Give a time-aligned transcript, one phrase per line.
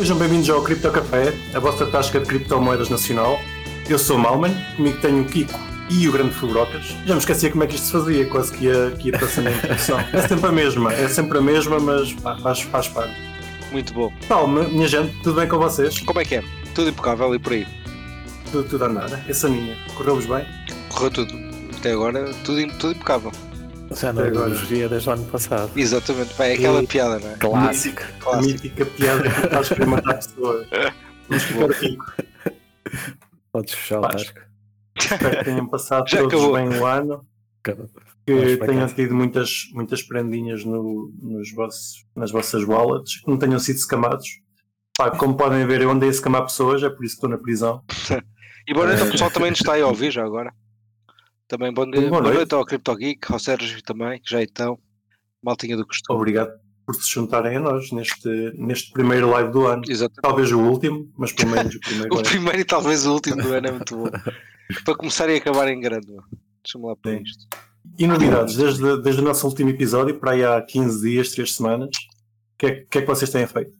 [0.00, 3.38] Sejam bem-vindos ao Cripto Café, a vossa tasca de criptomoedas nacional.
[3.86, 5.52] Eu sou o Malman, comigo tenho o Kiko
[5.90, 6.96] e o Grande Fubrocas.
[7.04, 9.48] Já me esquecia como é que isto se fazia, quase que ia, que ia passando
[9.48, 9.98] a introdução.
[10.14, 13.14] É sempre a mesma, é sempre a mesma, mas pá, faz, faz parte.
[13.72, 14.10] Muito bom.
[14.26, 15.98] Tal, minha gente, tudo bem com vocês?
[16.00, 16.44] Como é que é?
[16.74, 17.66] Tudo impecável e por aí?
[18.50, 19.24] Tudo, tudo a andar.
[19.28, 20.46] Essa minha, correu-vos bem?
[20.88, 21.34] Correu tudo.
[21.76, 23.32] Até agora, tudo, tudo impecável.
[23.90, 25.70] Já não dia desde o ano passado.
[25.76, 27.34] Exatamente, é aquela E- piada, não é?
[27.36, 28.02] Clássico.
[28.02, 28.46] A Clássico.
[28.52, 30.66] mítica piada que faz para matar pessoas.
[31.28, 32.12] Vamos ficar rico.
[33.52, 34.40] Podes fechar o tasco.
[34.96, 36.54] Espero que tenham passado Já todos acabou.
[36.54, 37.26] bem o ano.
[37.62, 37.88] Cada-
[38.26, 43.58] que tenham tido muitas, muitas prendinhas no, nos vossos, nas vossas wallets, que não tenham
[43.58, 44.28] sido scamados.
[44.96, 47.38] Pá, como podem ver, eu andei a scamar pessoas, é por isso que estou na
[47.38, 47.82] prisão.
[48.68, 50.52] E noite ao pessoal também nos está aí a ouvir já agora.
[51.50, 52.02] Também bom dia.
[52.02, 52.36] Boa Boa noite.
[52.36, 54.78] noite ao Crypto Geek, ao Sérgio também, que já então.
[55.42, 56.16] Maltinha do costume.
[56.16, 56.52] Obrigado
[56.86, 59.82] por se juntarem a nós neste, neste primeiro live do ano.
[59.88, 60.22] Exatamente.
[60.22, 63.52] Talvez o último, mas pelo menos o primeiro O primeiro e talvez o último do
[63.52, 64.04] ano é muito bom.
[64.84, 66.06] Para começar e acabar em grande.
[66.62, 67.22] Deixa-me lá para Sim.
[67.24, 67.48] isto.
[67.98, 71.88] E novidades, desde, desde o nosso último episódio, para aí há 15 dias, 3 semanas,
[71.88, 73.76] o que, é, que é que vocês têm feito?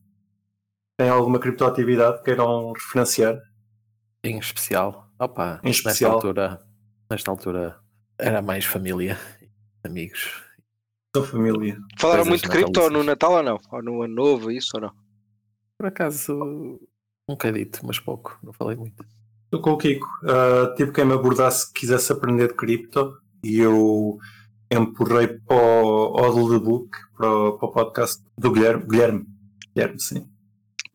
[0.99, 3.39] Têm alguma criptoatividade que queiram referenciar?
[4.25, 5.09] Em especial.
[5.21, 6.15] Opa, Em especial.
[6.15, 6.70] Nesta altura,
[7.11, 7.79] nesta altura
[8.19, 9.19] era mais família,
[9.85, 10.43] amigos.
[11.15, 11.77] Sua família.
[11.99, 13.61] Falaram muito de cripto no Natal ou não?
[13.73, 14.93] Ou no Ano Novo, isso ou não?
[15.77, 16.79] Por acaso, um
[17.29, 18.39] bocadito, mas pouco.
[18.43, 19.05] Não falei muito.
[19.45, 20.07] Estou com o Kiko.
[20.25, 24.19] Ah, tipo quem me abordasse que quisesse aprender de cripto e eu
[24.71, 28.87] empurrei para o Audiobook, para o, para o podcast do Guilherme.
[28.87, 29.27] Guilherme,
[29.75, 30.29] Guilherme, sim.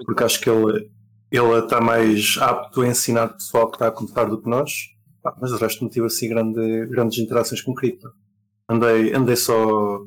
[0.05, 0.89] Porque acho que ele,
[1.29, 4.94] ele está mais apto a ensinar o pessoal que está a começar do que nós.
[5.25, 8.13] Pá, mas o resto não tive assim grande, grandes interações com cripto.
[8.69, 10.01] Andei, andei só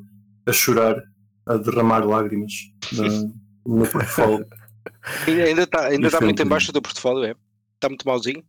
[0.45, 1.03] a chorar,
[1.45, 2.53] a derramar lágrimas
[2.93, 4.47] no, no portfólio.
[5.27, 7.35] Ainda está ainda está é muito um em baixo do teu portfóliio, é?
[7.75, 8.41] Está muito mauzinho?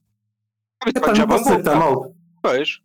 [0.86, 2.14] Epá, já não posso dizer que bom, está mal.
[2.40, 2.78] Pois.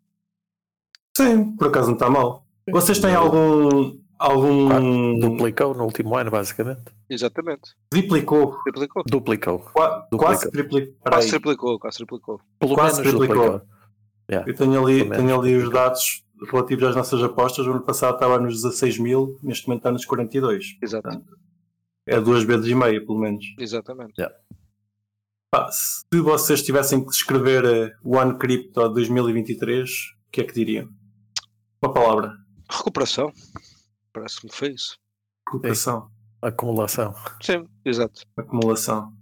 [1.16, 2.44] Sim, por acaso não está mal.
[2.72, 4.00] Vocês têm algum.
[4.18, 5.20] algum.
[5.20, 6.82] Duplicou no último ano, basicamente.
[7.08, 7.76] Exatamente.
[7.92, 8.58] Triplicou.
[8.64, 9.04] Triplicou.
[9.08, 9.60] Duplicou.
[9.60, 10.20] Qua- Duplicou.
[10.20, 10.94] Quase triplicou.
[11.02, 12.42] Quase triplicou, quase triplicou.
[12.60, 13.46] Pelo Quase menos triplicou.
[13.52, 13.75] duplicou.
[14.30, 14.50] Yeah.
[14.50, 17.66] Eu tenho ali, tenho ali os dados relativos às nossas apostas.
[17.68, 20.78] O ano passado estava nos 16 mil, neste momento está nos 42.
[20.82, 21.24] Exato.
[22.08, 23.46] É duas vezes e meia, pelo menos.
[23.60, 24.14] Exatamente.
[25.52, 29.90] Pá, se vocês tivessem que descrever eh, o ano cripto 2023,
[30.28, 30.90] o que é que diriam?
[31.82, 32.34] Uma palavra.
[32.70, 33.32] Recuperação.
[34.12, 34.98] Parece-me que foi isso.
[35.48, 36.10] Recuperação.
[36.42, 37.16] Acumulação.
[37.42, 38.22] Sim, exato.
[38.38, 39.14] Acumulação.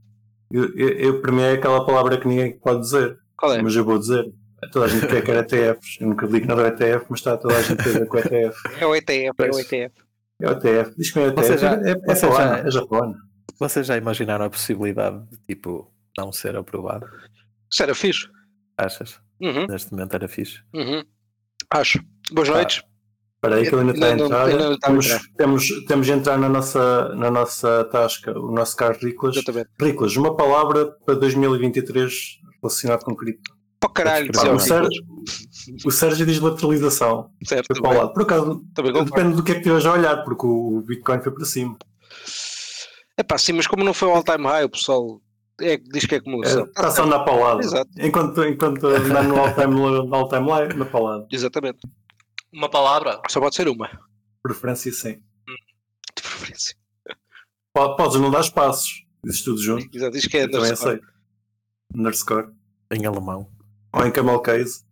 [0.51, 3.17] Eu, eu, eu, para mim é aquela palavra que ninguém pode dizer.
[3.37, 3.61] Qual é?
[3.61, 4.33] Mas eu vou dizer.
[4.71, 5.97] Toda a gente quer quer ETFs.
[6.01, 8.19] Eu nunca digo nada do ETF, mas está toda a gente a ver com o
[8.19, 8.57] ETF.
[8.79, 9.59] É o ETF, é o.
[9.59, 9.93] ETF.
[10.41, 10.95] É o ETF.
[10.97, 11.47] Diz que é o ETF.
[11.47, 13.15] Você já- é, é, já- é Japona.
[13.59, 17.05] Vocês já imaginaram a possibilidade de, tipo, não ser aprovado?
[17.71, 18.27] Isso era fixe.
[18.77, 19.19] Achas?
[19.41, 20.59] Uhum, Neste momento era fixe.
[20.73, 21.03] uhum.
[21.71, 21.99] Acho.
[22.31, 22.83] Boas Pá, noites.
[23.35, 24.47] Espera aí que ele ainda está a não- entrar.
[24.47, 25.07] não está a temos,
[25.37, 29.35] temos, temos de entrar na nossa, na nossa tasca, o nosso caro Riclas.
[29.35, 29.69] Exatamente.
[29.81, 33.51] Riclas, uma palavra para 2023 relacionado com cripto.
[33.83, 34.59] Para o caralho, o.
[34.59, 35.03] Sérgio,
[35.85, 37.29] o Sérgio diz lateralização.
[37.45, 38.13] Certo, Foi para o lado.
[38.13, 39.11] Por acaso, Também concordo.
[39.15, 41.77] depende do que é que estiveres a olhar, porque o Bitcoin foi para cima.
[43.17, 45.21] É pá, sim, mas como não foi o all-time high, o pessoal
[45.61, 46.63] é, diz que é acumulação.
[46.65, 47.59] Está só a andar para o lado.
[47.61, 47.89] Exato.
[47.99, 51.27] Enquanto, enquanto andar no all-time anda para o lado.
[51.31, 51.79] Exatamente.
[52.53, 53.19] Uma palavra?
[53.29, 53.89] Só pode ser uma,
[54.41, 55.21] Preferência sim.
[56.15, 56.75] de preferência.
[57.73, 59.03] Po- Podes não dar espaços.
[59.23, 59.87] Dizes tudo junto.
[59.95, 60.89] Exato, diz que é Eu também underscore.
[60.95, 61.07] aceito.
[61.95, 62.47] Underscore.
[62.91, 63.49] Em alemão.
[63.93, 64.83] Ou em camel case.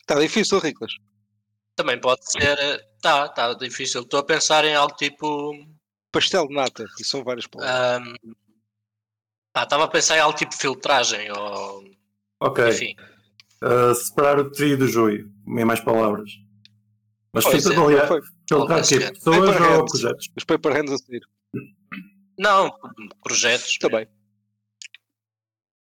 [0.00, 0.92] Está difícil, Riclas.
[1.76, 2.58] Também pode ser.
[2.58, 4.02] eh, Tá, tá difícil.
[4.02, 5.52] Estou a pensar em algo tipo.
[6.12, 7.74] Pastel de nata, e são várias palavras.
[8.06, 8.14] ahm,
[9.52, 11.84] pá, Estava a pensar em algo tipo filtragem ou.
[12.40, 12.68] Ok.
[12.68, 12.94] Enfim.
[13.62, 15.32] Uh, separar o trio do joio.
[15.48, 16.30] Em mais palavras.
[17.32, 18.20] Mas Pois é, aliás, Foi.
[18.48, 19.12] filtrar ser.
[19.14, 20.28] Pessoas ou projetos?
[20.36, 21.22] Os paper hands a seguir.
[22.38, 22.70] Não,
[23.22, 23.78] projetos.
[23.78, 24.06] Também.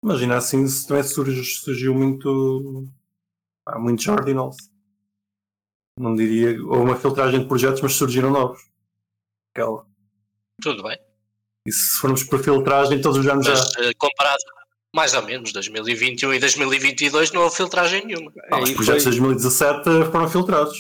[0.04, 2.88] Imagina assim, se também surge, surgiu muito.
[3.66, 4.56] Há muitos ordinals.
[6.00, 6.62] Não diria.
[6.64, 8.62] Ou uma filtragem de projetos, mas surgiram novos.
[9.54, 9.86] Aquela.
[10.62, 10.98] Tudo bem.
[11.68, 13.54] E se formos por filtragem, todos os anos já.
[13.54, 14.38] Mas eh, comparado
[14.96, 18.32] mais ou menos 2021 e 2022 não houve filtragem nenhuma.
[18.52, 20.78] Ah, os projetos de foi- 2017 foram filtrados.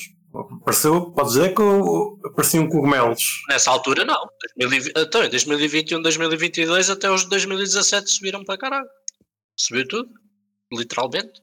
[0.61, 1.61] Apareceu, pode dizer que
[2.27, 3.21] apareciam cogumelos.
[3.49, 4.27] Nessa altura não.
[4.57, 8.87] 2020 Então em 2021, 2022 até os de 2017 subiram para caralho.
[9.57, 10.09] Subiu tudo.
[10.71, 11.41] Literalmente.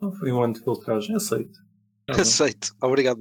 [0.00, 1.58] Não foi um ano de filtragem, aceito.
[2.08, 2.74] Aceito.
[2.82, 3.18] Obrigado.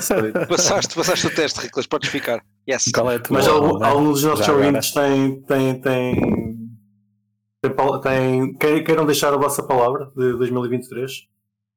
[0.00, 0.32] Sei.
[0.46, 2.44] passaste, passaste o teste, Riclas, podes ficar.
[2.68, 2.86] Yes.
[2.88, 5.40] É Mas alguns dos nossos ouvintes têm.
[5.42, 6.68] têm, têm,
[7.62, 11.28] têm, pal- têm quei- queiram deixar a vossa palavra de 2023?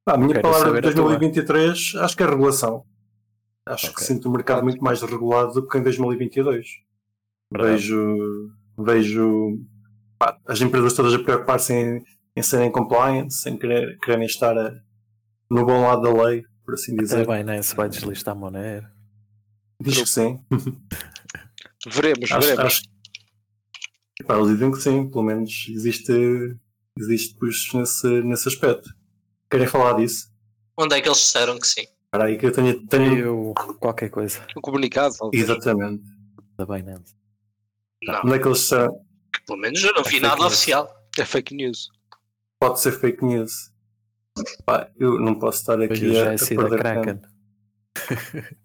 [0.06, 1.03] Ah, a minha Quero palavra de saber a tua.
[1.18, 2.83] 2023 acho que é regulação.
[3.65, 4.07] Acho que Ok.
[4.07, 6.68] sinto o mercado muito mais regulado do que em 2022.
[7.53, 7.71] Verdade.
[7.74, 9.59] Vejo, vejo
[10.48, 12.04] as empresas todas a preocupar-se em,
[12.36, 14.75] em serem compliance, em querer, quererem estar a-
[15.50, 17.27] no bom lado da lei, por assim dizer.
[17.30, 18.88] a Binance vai deslistar a Monero.
[19.81, 20.39] Diz que sim.
[21.88, 22.66] Veremos, Acho, veremos.
[22.66, 22.81] acho
[24.27, 26.12] Pá, eles dizem que sim, pelo menos existe,
[27.00, 28.89] existe push nesse, nesse aspecto.
[29.50, 30.30] Querem falar disso?
[30.77, 31.83] Onde é que eles disseram que sim?
[32.04, 32.86] Espera aí que eu tenho.
[32.88, 33.18] tenho...
[33.18, 35.15] Eu, qualquer coisa Um comunicado.
[35.18, 35.42] talvez.
[35.44, 36.04] Exatamente.
[36.57, 37.15] da Binance.
[38.04, 38.94] Não, Onde é que eles disseram?
[39.45, 40.53] Pelo menos eu não vi É nada fake news.
[40.53, 40.95] oficial.
[41.17, 41.89] É fake news.
[42.59, 43.51] Pode ser fake news.
[44.65, 47.03] Pá, eu não posso estar aqui o a, a perder Kraken.
[47.17, 47.27] tempo.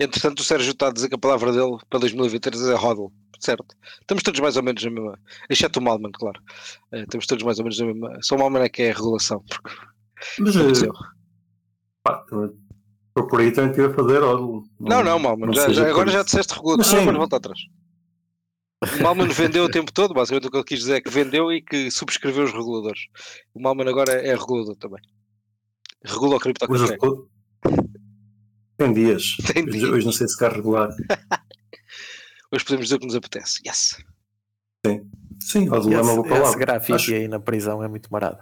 [0.00, 3.12] Entretanto, o Sérgio está a dizer que a palavra dele para 2023 é hodl.
[3.38, 3.74] Certo.
[4.00, 5.18] Estamos todos mais ou menos na mesma.
[5.50, 6.40] Exceto o Malman, claro.
[6.92, 8.18] Eh, estamos todos mais ou menos na mesma.
[8.22, 9.44] Só o Malman é que é a regulação.
[9.48, 9.70] Porque
[10.40, 10.92] Mas aconteceu.
[10.92, 11.06] eh,
[12.04, 12.56] pá, também-
[13.14, 14.62] por aí também estive a fazer ódio.
[14.80, 15.52] Não, não, Malman.
[15.52, 16.26] já- já- agora já isso.
[16.26, 16.98] disseste regulação.
[17.04, 17.58] Mas Não voltar atrás.
[18.98, 20.12] O Malman vendeu o tempo todo.
[20.14, 23.00] Basicamente o que ele quis dizer é que vendeu e que subscreveu os reguladores.
[23.54, 25.00] O Malman agora é regulador também.
[26.04, 26.96] Regula o Hoje, criptocurrency.
[28.76, 29.36] tem dias.
[29.52, 29.84] Tem dias.
[29.84, 30.88] Hoje não sei se quer regular.
[32.52, 33.60] Hoje podemos dizer o que nos apetece.
[33.66, 33.96] Yes.
[35.40, 36.58] Sim, ódio E é uma esse, boa esse palavra.
[36.58, 38.38] grafite Acho- aí na prisão é muito marado.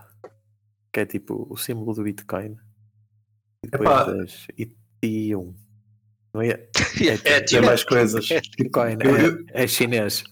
[0.93, 2.57] Que é tipo o símbolo do Bitcoin.
[3.65, 4.05] E depois Epá.
[4.05, 5.55] das Ethereum.
[5.55, 5.70] Não
[6.37, 6.69] é?
[7.01, 8.29] É, Tem tipo, mais coisas.
[8.59, 10.23] Bitcoin Eu- é, eu- é chinês.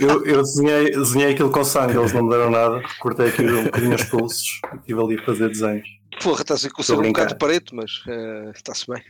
[0.00, 2.82] Eu, eu desenhei, desenhei aquilo com sangue, eles não me deram nada.
[3.00, 5.88] Cortei aqui um bocadinho os pulsos e estive ali a fazer desenhos.
[6.22, 9.02] Porra, está-se com o a um bocado preto, mas eh, está-se bem.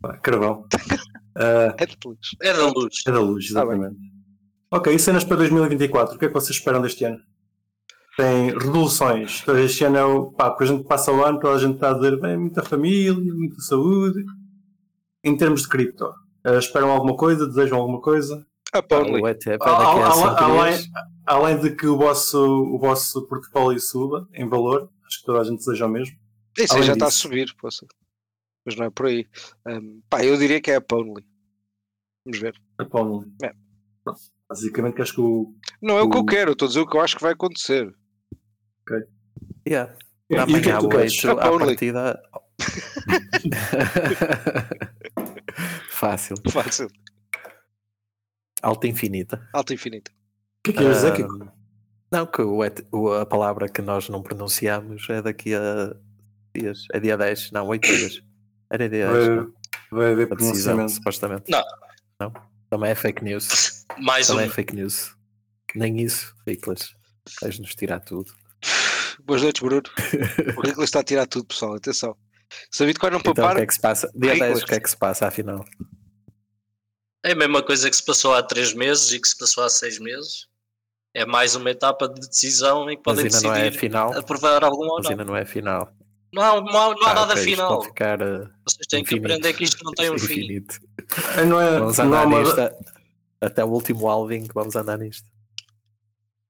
[0.00, 0.66] Pá, carvão.
[1.36, 2.18] Ah, É de luz.
[2.42, 3.02] é da luz.
[3.06, 3.96] é da luz, Tá exatamente.
[4.72, 6.16] ok, e cenas para 2024?
[6.16, 7.20] O que é que vocês esperam deste ano?
[8.16, 9.38] Tem resoluções.
[9.42, 10.32] Então, Este ano é o.
[10.32, 12.62] Pá, porque a gente passa o ano, toda a gente está a dizer bem, muita
[12.64, 14.24] família, muita saúde.
[15.22, 16.04] Em termos de cripto,
[16.44, 17.46] ah, esperam alguma coisa?
[17.46, 18.46] Desejam alguma coisa?
[18.74, 20.44] O a 5 ah,
[21.26, 25.44] além- de que o vosso, o vosso portfólio suba em valor, acho que toda a
[25.44, 26.16] gente deseja o mesmo.
[26.58, 27.20] Isso aí já está a disso.
[27.20, 27.86] subir, poça.
[28.64, 29.26] mas não é por aí.
[29.66, 31.24] Ahm, pá, eu diria que é a Pwnley.
[32.24, 32.54] Vamos ver.
[32.76, 33.52] Para o É.
[34.48, 35.54] Basicamente, que acho que o.
[35.80, 37.16] Não é o que eu O- quero, eu estou a dizer o que eu acho
[37.16, 37.94] que vai acontecer.
[39.66, 39.94] Yeah.
[40.28, 41.22] E, e o que Amanhã é que tu à queres?
[41.22, 42.22] partida.
[45.90, 46.36] Fácil.
[46.50, 46.88] Fácil.
[48.62, 49.48] Alta infinita.
[49.52, 50.10] Alta infinita.
[50.10, 50.14] O
[50.64, 51.42] que é que ias dizer, Kiko?
[51.44, 51.52] Ah,
[52.12, 55.94] não, que o et- o- a palavra que nós não pronunciamos é daqui a
[56.54, 56.84] dias.
[56.92, 58.20] É dia 10, não, 8 dias.
[58.70, 59.26] Era dia 10.
[59.26, 59.52] Vai, não.
[59.90, 60.92] vai haver decisão, pronunciamento.
[60.92, 61.50] supostamente.
[61.50, 61.64] Não.
[62.20, 62.32] Não?
[62.68, 63.86] Também é fake news.
[63.98, 64.34] Mais um.
[64.34, 65.16] Também é fake news.
[65.74, 66.94] Nem isso, Riclas.
[67.40, 68.32] Vais-nos tirar tudo.
[69.24, 69.82] Boas noites, Bruno.
[70.56, 71.74] O Ricolas está a tirar tudo, pessoal.
[71.74, 72.16] Atenção.
[72.70, 74.10] Se a Bitcoin não Então, o poupar, que é que se passa?
[74.14, 74.50] Dia Riclas.
[74.54, 75.64] 10, o que é que se passa afinal?
[77.24, 79.68] É a mesma coisa que se passou há três meses e que se passou há
[79.68, 80.46] seis meses.
[81.14, 84.16] É mais uma etapa de decisão em que Mas podem ainda não é decidir final.
[84.18, 85.10] aprovar algum ou Mas não.
[85.10, 85.92] ainda não é final.
[86.32, 87.82] Não há, não há, não há Ah, nada final.
[87.82, 89.26] Ficar uh, Vocês têm que infinito.
[89.32, 90.34] aprender que isto não tem um fim.
[90.34, 90.78] infinito.
[91.36, 92.72] Ah, Não é, Vamos não andar uma- nisto a-
[93.40, 94.46] até o último halving.
[94.54, 95.28] Vamos andar nisto.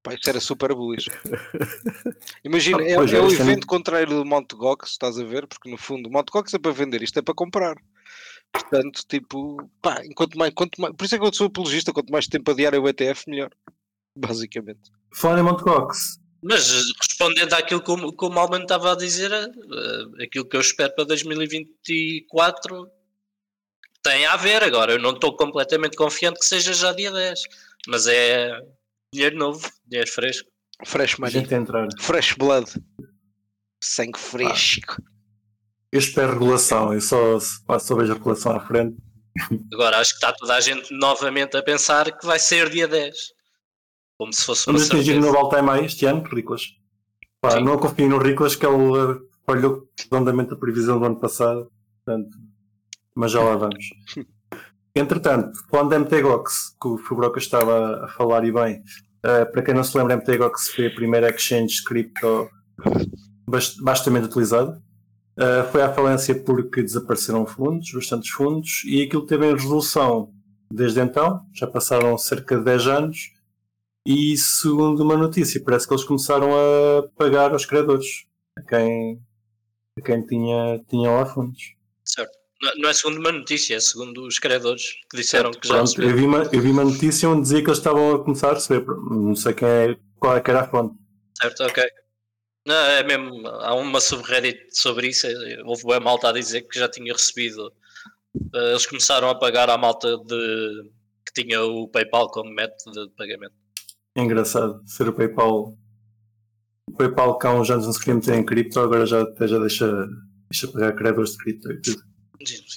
[0.03, 1.09] Pá, isto era super bullish.
[2.43, 4.55] Imagina, Ah, é, é, é o evento contrário do Mt.
[4.55, 5.47] Gox, estás a ver?
[5.47, 6.31] Porque no fundo, o Mt.
[6.31, 7.75] Gox é para vender, isto é para comprar.
[8.51, 12.11] Portanto, tipo, pá, enquanto mais, quanto mais, por isso é que eu sou apologista, quanto
[12.11, 13.51] mais tempo adiar o ETF, melhor.
[14.17, 14.91] Basicamente.
[15.13, 15.63] Falar em Mt.
[15.63, 16.19] Gox.
[16.43, 20.61] Mas respondendo àquilo que o, que o Malman estava a dizer, eh, aquilo que eu
[20.61, 22.89] espero para 2024
[24.01, 24.63] tem a ver.
[24.63, 27.41] Agora, eu não estou completamente confiante que seja já dia 10,
[27.87, 28.59] mas é
[29.13, 30.49] dinheiro novo, dinheiro fresco.
[30.85, 31.33] Fresh A money.
[31.33, 31.87] gente entrar.
[31.99, 32.71] Fresh blood.
[33.83, 35.01] Sangue fresco.
[35.91, 36.93] Eu espero regulação.
[36.93, 38.97] Eu só, só vejo a regulação à frente.
[39.73, 43.15] Agora, acho que está toda a gente novamente a pensar que vai ser dia 10.
[44.17, 45.33] Como se fosse uma Vamos atingir o certeza.
[45.33, 46.61] novo all-time este ano, Riclas.
[47.41, 47.63] Pá, Sim.
[47.63, 51.71] não confio no Riclas que ele eh, falhou redondamente a previsão do ano passado.
[52.03, 52.37] Portanto,
[53.15, 53.85] mas já lá vamos.
[54.95, 58.83] Entretanto, falando da MTGOX, que o Fubroca estava a falar e bem,
[59.23, 62.49] eh, para quem não se lembra, a MTGOX foi a primeira exchange cripto
[63.47, 64.81] bast- bastante utilizada.
[65.39, 70.33] Eh, foi à falência porque desapareceram fundos, bastantes fundos, e aquilo teve em resolução
[70.73, 73.31] desde então, já passaram cerca de 10 anos,
[74.05, 78.25] e segundo uma notícia, parece que eles começaram a pagar aos criadores,
[78.57, 79.21] a quem,
[79.97, 81.75] a quem tinha, tinha lá fundos.
[82.03, 82.40] Certo.
[82.61, 86.01] Não, não é segundo uma notícia, é segundo os credores que disseram que já Pronto,
[86.01, 88.53] eu vi, uma, eu vi uma notícia onde dizia que eles estavam a começar a
[88.53, 88.85] receber.
[89.09, 90.95] Não sei quem é, qual é que era a fonte.
[91.41, 91.83] Certo, ok.
[92.67, 96.77] Não, é mesmo, há uma subreddit sobre isso, é- houve uma malta a dizer que
[96.77, 97.73] já tinha recebido.
[98.53, 100.91] Eh, Eles começaram a pagar à malta de
[101.25, 103.55] que tinha o PayPal como método de pagamento.
[104.15, 105.75] É engraçado ser o PayPal.
[106.87, 109.47] O PayPal que há uns anos não se queria meter em cripto, agora já, até
[109.47, 110.07] já deixa,
[110.51, 112.03] deixa pagar credores de cripto e tudo.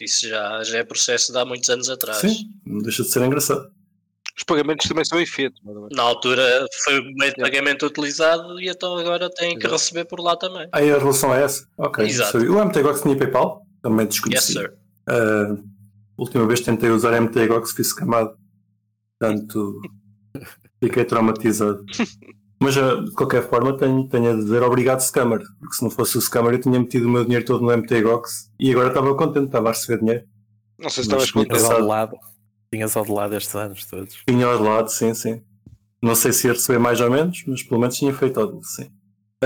[0.01, 2.19] Isso já, já é processo de há muitos anos atrás.
[2.19, 3.71] Sim, não deixa de ser engraçado.
[4.37, 5.25] Os pagamentos também são the
[5.73, 5.89] way.
[5.93, 10.19] Na altura foi o meio de pagamento utilizado e então agora têm que receber por
[10.21, 10.69] lá também.
[10.73, 11.67] Aí a relação é essa?
[11.79, 12.05] Ok.
[12.05, 12.33] Exato.
[12.33, 12.51] sabia.
[12.51, 13.65] O MTGOX tinha PayPal?
[13.81, 14.53] Também Yes, desconheci.
[14.55, 14.75] sir.
[15.07, 15.57] Ah,
[16.19, 18.37] última vez tentei usar MTGOX, fui scamado.
[19.21, 19.81] Portanto,
[20.83, 21.85] fiquei traumatizado.
[22.65, 26.17] Mas ah, de qualquer forma tenho, tenho a dizer obrigado scammer, porque se não fosse
[26.17, 29.47] o scammer eu tinha metido o meu dinheiro todo no MTGOX e agora estava contente,
[29.47, 30.25] estava a receber dinheiro.
[30.79, 31.59] Não sei se estavas contente.
[31.59, 32.17] Tinhas ao de lado.
[32.73, 34.23] Tinhas ao de lado estes anos todos.
[34.27, 35.43] Tinha ao lado, sim, sim.
[36.01, 38.91] Não sei se ia receber mais ou menos, mas pelo menos tinha feito algo, sim.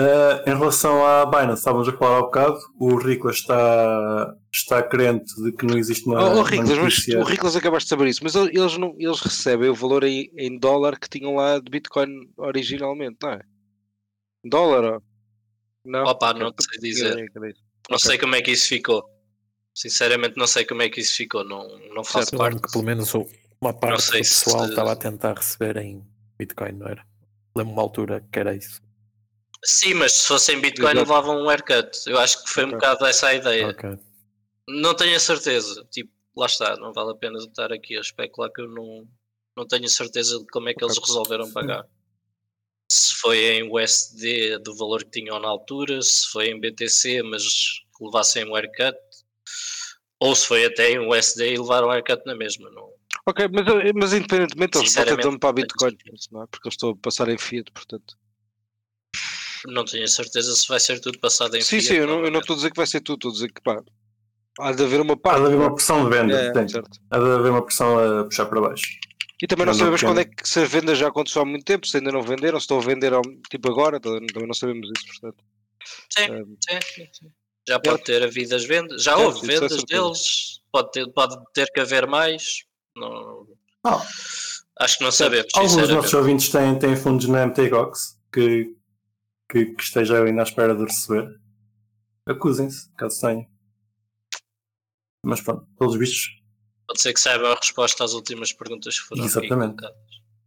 [0.00, 5.34] Ah, em relação à Binance, estávamos a falar há bocado, o Ricolas está, está crente
[5.42, 6.22] de que não existe uma.
[6.22, 8.94] Oh, oh uma Riclas, mas o Riclas acabaste de saber isso, mas ele- eles, não,
[8.98, 13.40] eles recebem o valor aí em dólar que tinham lá de Bitcoin originalmente, não é?
[14.44, 14.84] Dólar?
[14.96, 15.00] ó?
[15.84, 16.04] Não?
[16.04, 17.32] Opa, não te sei dizer.
[17.90, 19.02] Não sei como é que isso ficou.
[19.74, 21.44] Sinceramente, não sei como é que isso ficou.
[21.44, 22.60] Não, não faço Eu parte.
[22.60, 23.12] que pelo menos
[23.60, 24.12] uma parte do se-
[24.44, 26.04] pessoal estava a tentar receber em
[26.38, 27.04] Bitcoin, não era?
[27.56, 28.80] Lembro uma altura que era isso.
[29.64, 31.00] Sim, mas se fossem Bitcoin Exato.
[31.00, 31.90] levavam um haircut.
[32.06, 32.78] Eu acho que foi um Ok.
[32.78, 33.68] bocado essa a ideia.
[33.68, 33.98] Ok.
[34.68, 35.84] Não tenho a certeza.
[35.90, 36.76] Tipo, lá está.
[36.76, 39.08] Não vale a pena estar aqui a especular que eu não,
[39.56, 41.84] não tenho a certeza de como é que eles resolveram pagar.
[42.90, 47.42] Se foi em USD do valor que tinham na altura, se foi em BTC, mas
[47.96, 48.96] que levassem um haircut,
[50.20, 52.70] ou se foi até em USD e levaram um haircut na mesma.
[52.70, 52.88] Não,
[53.26, 55.98] Ok, mas, mas independentemente, eles botam para a Bitcoin,
[56.32, 56.46] não é?
[56.46, 58.16] Porque eu estou a passar em Fiat, portanto.
[59.66, 62.24] Não tenho a certeza se vai ser tudo passado em Sim, fiat sim, eu não,
[62.24, 63.82] eu não estou a dizer que vai ser tudo, estou a dizer que pá,
[64.60, 65.40] há de haver uma Há parte.
[65.40, 66.52] de haver uma pressão de venda, é?
[66.52, 66.64] tem.
[66.64, 66.98] É, certo.
[67.10, 68.86] há de haver uma pressão a puxar para baixo.
[69.40, 71.64] E também não não sabemos quando é que se a venda já aconteceu há muito
[71.64, 74.90] tempo, se ainda não venderam, se estão a vender ao- tipo agora, também não sabemos
[74.96, 75.44] isso, portanto.
[76.10, 77.26] Sim, Um, sim, sim, sim.
[77.68, 81.36] Já pode ter havido as vendas, já Certo, houve é vendas deles, pode ter, pode
[81.54, 82.64] ter que haver mais.
[82.96, 83.46] Não,
[83.84, 84.04] Ah.
[84.80, 88.74] acho que não sabemos, Alguns dos nossos ouvintes têm, têm fundos na MTGOX que,
[89.50, 91.28] que, que estejam ainda à espera de receber.
[92.26, 93.46] Acusem-se, caso tenham.
[95.24, 96.36] Mas pronto, pelos vistos,
[96.86, 99.76] Pode ser que saibam a resposta às últimas perguntas que foram Exatamente.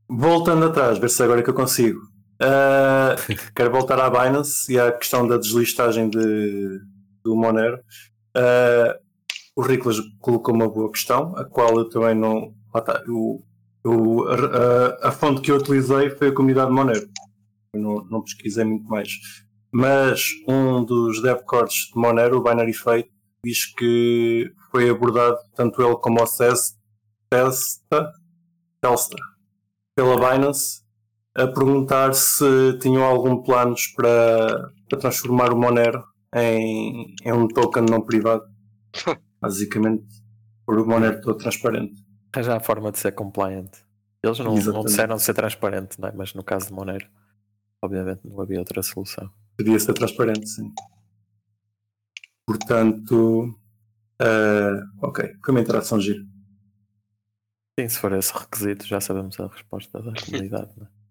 [0.09, 1.99] voltando atrás, ver se agora é que eu consigo.
[2.41, 3.15] Ah,
[3.55, 6.79] quero voltar à Binance e à questão da deslistagem de,
[7.23, 7.79] do Monero.
[8.35, 8.97] Ah,
[9.55, 12.55] o Riclas colocou uma boa questão, a qual eu também não.
[12.73, 13.45] lá está, eu-
[13.85, 14.35] eu- a,
[15.05, 17.07] a- a fonte que eu utilizei foi a comunidade Monero.
[17.73, 19.09] Eu não, não pesquisei muito mais.
[19.71, 23.11] Mas um dos devcores de Monero, o Binary Fate,
[23.43, 26.25] diz que foi abordado tanto ele como o
[27.29, 28.11] Testa,
[28.81, 29.21] Telstra,
[29.95, 30.81] pela Binance
[31.33, 36.03] a perguntar se tinham algum planos para, para transformar o Monero
[36.35, 38.43] em, em um token não privado.
[39.41, 40.05] Basicamente,
[40.65, 42.03] por o Monero todo transparente.
[42.33, 43.69] Arranjar a forma de ser compliant.
[44.21, 46.11] Eles não, não disseram de ser transparente, não é?
[46.11, 47.07] mas no caso de Monero,
[47.81, 49.29] obviamente não havia outra solução.
[49.57, 50.71] Podia ser transparente, sim.
[52.45, 53.57] Portanto,
[54.19, 56.23] eh, ok, foi uma interação gira.
[57.79, 60.71] Sim, se for esse requisito, já sabemos a resposta da comunidade.
[60.77, 60.89] Não é?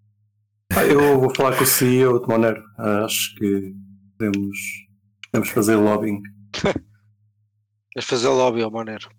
[0.72, 2.62] Ah, eu vou falar com o CEO de Monero.
[2.78, 3.74] Acho que
[4.16, 4.56] podemos,
[5.24, 6.22] podemos fazer lobbying.
[7.92, 9.10] Vais fazer lobby ao Monero.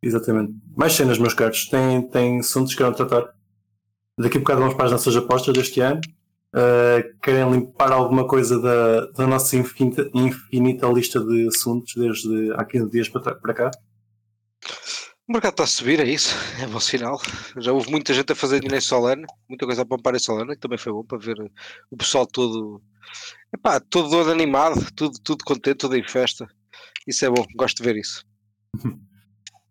[0.00, 0.54] Exatamente.
[0.76, 1.66] Mais cenas, meus caros.
[1.66, 3.34] Tem, tem assuntos que queiram tratar.
[4.16, 6.00] Daqui a bocado vamos para as nossas apostas deste ano.
[6.54, 12.64] Uh, querem limpar alguma coisa da, da nossa infinita, infinita lista de assuntos desde há
[12.64, 13.70] 15 dias para, para cá?
[15.26, 16.34] O mercado está a subir, é isso?
[16.60, 17.18] É bom sinal.
[17.56, 20.54] Já houve muita gente a fazer dinheiro em Solana, muita coisa a pompar em Solana,
[20.54, 21.36] que também foi bom para ver
[21.90, 22.82] o pessoal todo,
[23.54, 26.46] epá, todo animado, tudo, tudo contente, tudo em festa.
[27.06, 28.26] Isso é bom, gosto de ver isso.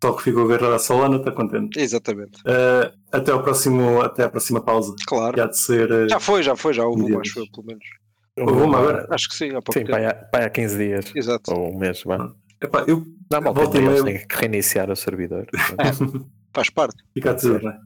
[0.04, 1.80] Só que ficou a ver a Solana, está contente.
[1.80, 2.40] Exatamente.
[2.42, 4.96] Uh, até, ao próximo, até à próxima pausa.
[5.08, 5.36] Claro.
[5.50, 5.92] De ser.
[5.92, 7.84] uh, Já foi, já foi, já houve uma, acho eu, pelo menos.
[8.40, 9.08] Houve uma agora?
[9.12, 9.92] Acho que sim, há pouco Sim, tempo.
[9.92, 11.12] vai há, vai há 15 dias.
[11.16, 11.54] Exato.
[11.54, 12.32] Ou um mês, vá.
[12.64, 15.46] epá, eu Não, mal volta e eles têm que reiniciar o servidor.
[16.54, 16.96] Faz parte.
[17.14, 17.78] fica a dizer, né?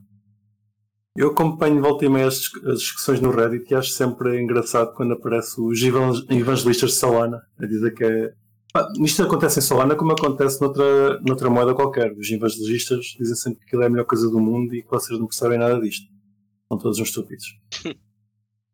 [1.16, 5.14] Eu acompanho volta e meia as, as discussões no Reddit e acho sempre engraçado quando
[5.14, 8.32] aparece os evang- evangelistas de Solana a dizer que é.
[9.04, 12.12] Isto acontece em Solana como acontece noutra, noutra moeda qualquer.
[12.12, 15.18] Os evangelistas dizem sempre que aquilo é a melhor coisa do mundo e que vocês
[15.18, 16.06] não percebem nada disto.
[16.68, 17.44] São todos uns estúpidos.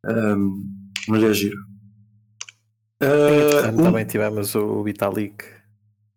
[0.04, 0.64] Ahm,
[1.08, 1.58] mas é giro.
[3.00, 5.44] Ah, Entretanto, um- Também tivemos o Vitalik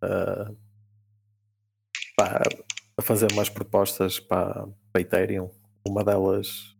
[0.01, 0.51] ah,
[2.17, 2.41] pá,
[2.97, 5.49] a fazer umas propostas para, para Ethereum.
[5.87, 6.75] Uma delas,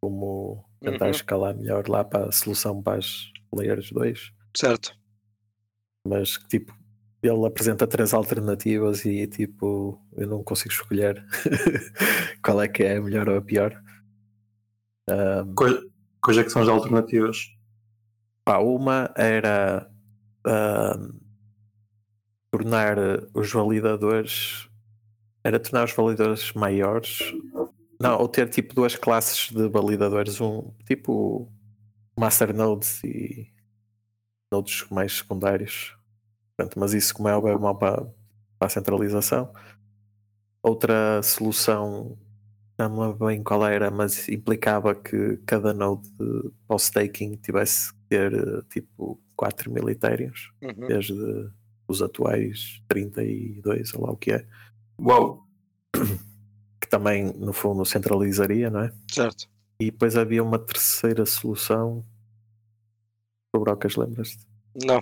[0.00, 1.10] como tentar Uhum.
[1.10, 4.32] escalar melhor lá para a solução para as Layers 2.
[4.56, 4.96] Certo.
[6.08, 6.74] Mas que tipo,
[7.22, 11.24] ele apresenta três alternativas e tipo, eu não consigo escolher
[12.42, 13.80] qual é que é a melhor ou a pior.
[15.08, 15.86] Ah, Coisa,
[16.20, 17.54] coisa que são as alternativas.
[18.44, 19.90] Pá, uma era
[22.50, 22.96] tornar
[23.34, 24.66] os validadores
[25.44, 27.34] era tornar os validadores maiores
[28.00, 31.52] não, ou ter tipo duas classes de validadores, um tipo
[32.16, 33.52] masternodes e
[34.52, 35.97] nodes mais secundários.
[36.58, 38.02] Portanto, mas isso como é bem mal para,
[38.58, 39.52] para a centralização.
[40.60, 42.18] Outra solução
[42.76, 47.36] não me lembro bem qual era, mas implicava que cada node de- para o staking
[47.36, 50.86] tivesse que ter tipo 4 mil etéreos, Uhum.
[50.88, 51.14] desde
[51.86, 54.44] os atuais 32, ou lá o que é,
[55.00, 55.46] Uau!
[56.80, 58.92] que também no fundo centralizaria, não é?
[59.10, 59.48] Certo.
[59.80, 62.04] E depois havia uma terceira solução.
[63.54, 64.44] O Brocas, lembras-te?
[64.84, 65.00] Não.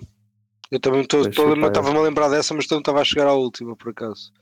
[0.70, 3.90] Eu também estou- estava-me a lembrar dessa, mas não estava a chegar à última, por
[3.90, 4.32] acaso.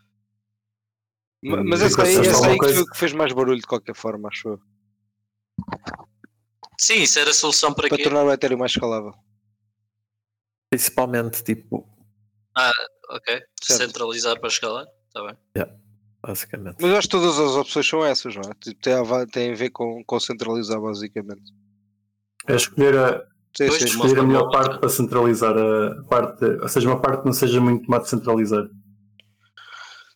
[1.42, 2.74] Ma- Mas essa aí, essa aí que, coisa?
[2.76, 4.60] foi- que fez mais barulho de qualquer forma, acho eu.
[6.80, 8.02] Sim, isso era a solução para Para quê?
[8.04, 9.12] tornar o Ethereum mais escalável.
[10.70, 11.88] Principalmente, tipo,
[13.10, 13.42] Ok.
[13.62, 13.80] Certo.
[13.82, 14.86] Centralizar para escalar.
[15.08, 15.36] Está bem.
[16.22, 16.76] basicamente.
[16.80, 18.54] Mas eu acho que todas as opções são essas, não é?
[18.54, 21.52] Tipo, tem, a, tem a ver com, com centralizar, basicamente.
[22.48, 23.26] É escolher a,
[23.56, 24.18] Sim, Pois, sim.
[24.18, 24.60] a melhor outra.
[24.60, 28.08] parte para centralizar a parte, ou seja, uma parte que não seja muito má de
[28.08, 28.64] centralizar.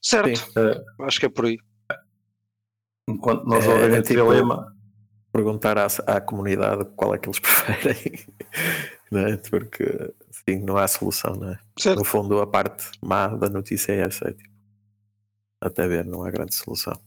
[0.02, 0.38] Certo.
[0.38, 1.04] Sim.
[1.04, 1.58] Acho que é por aí.
[3.08, 4.74] Enquanto nós É, houver é tipo- dilema,
[5.30, 8.26] Perguntar à, à comunidade qual é que eles preferem,
[9.12, 9.36] não é?
[9.36, 11.58] Porque sim, não há solução, não é?
[11.78, 11.98] Certo.
[11.98, 14.48] No fundo, a parte má da notícia é essa, é tipo,
[15.60, 16.98] até ver, não há grande solução.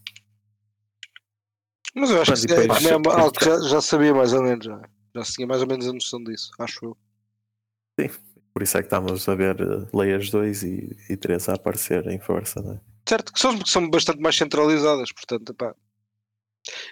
[1.95, 4.65] Mas eu acho Mas que é, é algo que já, já sabia mais ou menos.
[4.65, 4.79] Já,
[5.15, 6.97] já se tinha mais ou menos a noção disso, acho eu.
[8.53, 12.05] Por isso é que estamos a ver eh, Layers 2 e, e 3 a aparecer
[12.07, 12.81] em força, não é?
[13.07, 15.73] Certo, que são, que são bastante mais centralizadas, portanto, pá.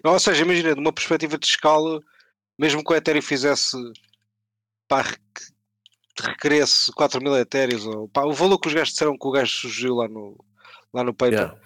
[0.04, 2.00] Ou seja, imagina, de uma perspectiva de escala,
[2.58, 3.78] mesmo que o Ethereum fizesse,
[4.88, 5.04] pá,
[6.22, 9.52] requeresse 4 mil Ethereum, ou pá, o valor que os gajos disseram que o gajo
[9.52, 10.38] sugeriu lá no,
[10.94, 11.62] lá no paper, Yeah.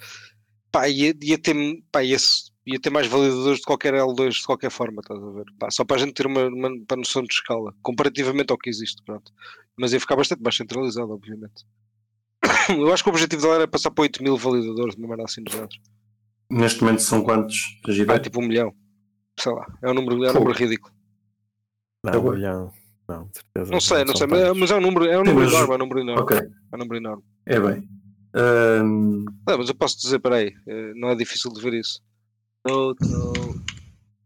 [0.72, 1.56] pá, ia, ia ter,
[1.92, 2.18] pá, ia,
[2.65, 5.45] ia ter mais validadores de qualquer L2 de qualquer forma, estás a ver?
[5.60, 8.69] Pá, só para a gente ter uma, uma, uma noção de escala, comparativamente ao que
[8.69, 9.32] existe, pronto.
[9.78, 11.65] Mas ia ficar bastante mais centralizado, obviamente.
[12.69, 15.30] Eu acho que o objetivo dela era passar para 8 mil validadores de uma maneira
[15.30, 15.76] assim de género.
[16.49, 17.80] neste momento são quantos?
[17.88, 18.19] Ah, ideia?
[18.19, 18.73] tipo um milhão.
[19.39, 20.93] Sei lá, é um número, é um número ridículo.
[22.06, 22.71] Não, um milhão.
[23.10, 23.71] Não, de certeza.
[23.71, 25.73] Não sei, não sei, mas, mas é um número, é um Sim, número mas- enorme,
[25.73, 26.21] é um número enorme.
[26.21, 27.23] Ok, É um número enorme.
[27.45, 27.89] é bem.
[28.36, 32.02] Ahm, Não, mas eu posso dizer, peraí, eh, não é difícil de ver isso.
[32.65, 33.62] No, no...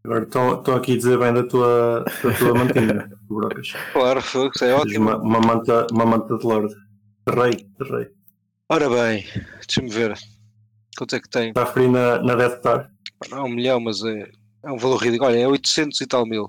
[0.04, 3.72] agora estão estão aqui a dizer bem da tua, da tua mantinha, Brocas.
[3.92, 5.10] Claro, foi, isso é ótimo.
[5.10, 6.74] Uma, uma, manta, uma manta de Lorde.
[7.26, 8.08] De rei, de rei.
[8.68, 9.26] Ora bem,
[9.66, 10.16] deixa-me ver.
[10.96, 11.48] Quanto é que tem?
[11.48, 12.90] Está frio na, na Death Star.
[13.30, 14.30] Não é um milhão, mas é,
[14.64, 15.30] é um valor ridículo.
[15.30, 16.48] Olha, é 800 e tal mil.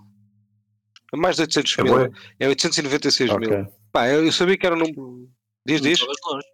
[1.13, 1.93] É mais de 800 É mil.
[1.95, 2.09] bué.
[2.39, 3.47] É 896 Ok.
[3.47, 3.67] mil.
[3.91, 5.27] Pá, eu, eu sabia que era um número.
[5.65, 5.99] Diz, diz?
[6.01, 6.45] longe.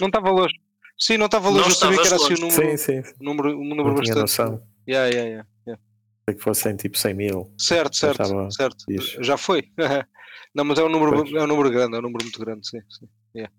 [0.00, 0.54] Não estava longe.
[0.98, 1.62] Sim, não estava longe.
[1.62, 3.12] Não eu sabia que era estavas assim um número, Sim, sim.
[3.20, 4.20] um número, um número bastante.
[4.20, 4.62] noção.
[4.88, 5.82] Yeah, yeah, yeah, yeah.
[6.28, 7.54] Sei que fossem tipo 100 mil.
[7.58, 8.84] Certo, certo, estava certo.
[8.86, 9.22] fixe.
[9.22, 9.64] Já foi.
[10.54, 12.80] não, mas é um número, é um número grande, é um número muito grande, sim.
[12.88, 13.06] sim.
[13.34, 13.52] Yeah.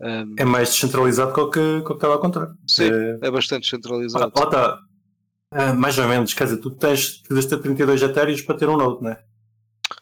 [0.00, 2.48] Um, É mais descentralizado que o que, que, o que estava a contar.
[2.66, 2.90] Sim.
[2.90, 4.32] É, é bastante centralizado.
[4.34, 4.78] lá está.
[5.54, 8.76] Ah, mais ou menos, quer dizer, tu tens, precisas ter 32 etéreos para ter um
[8.76, 9.18] node, né?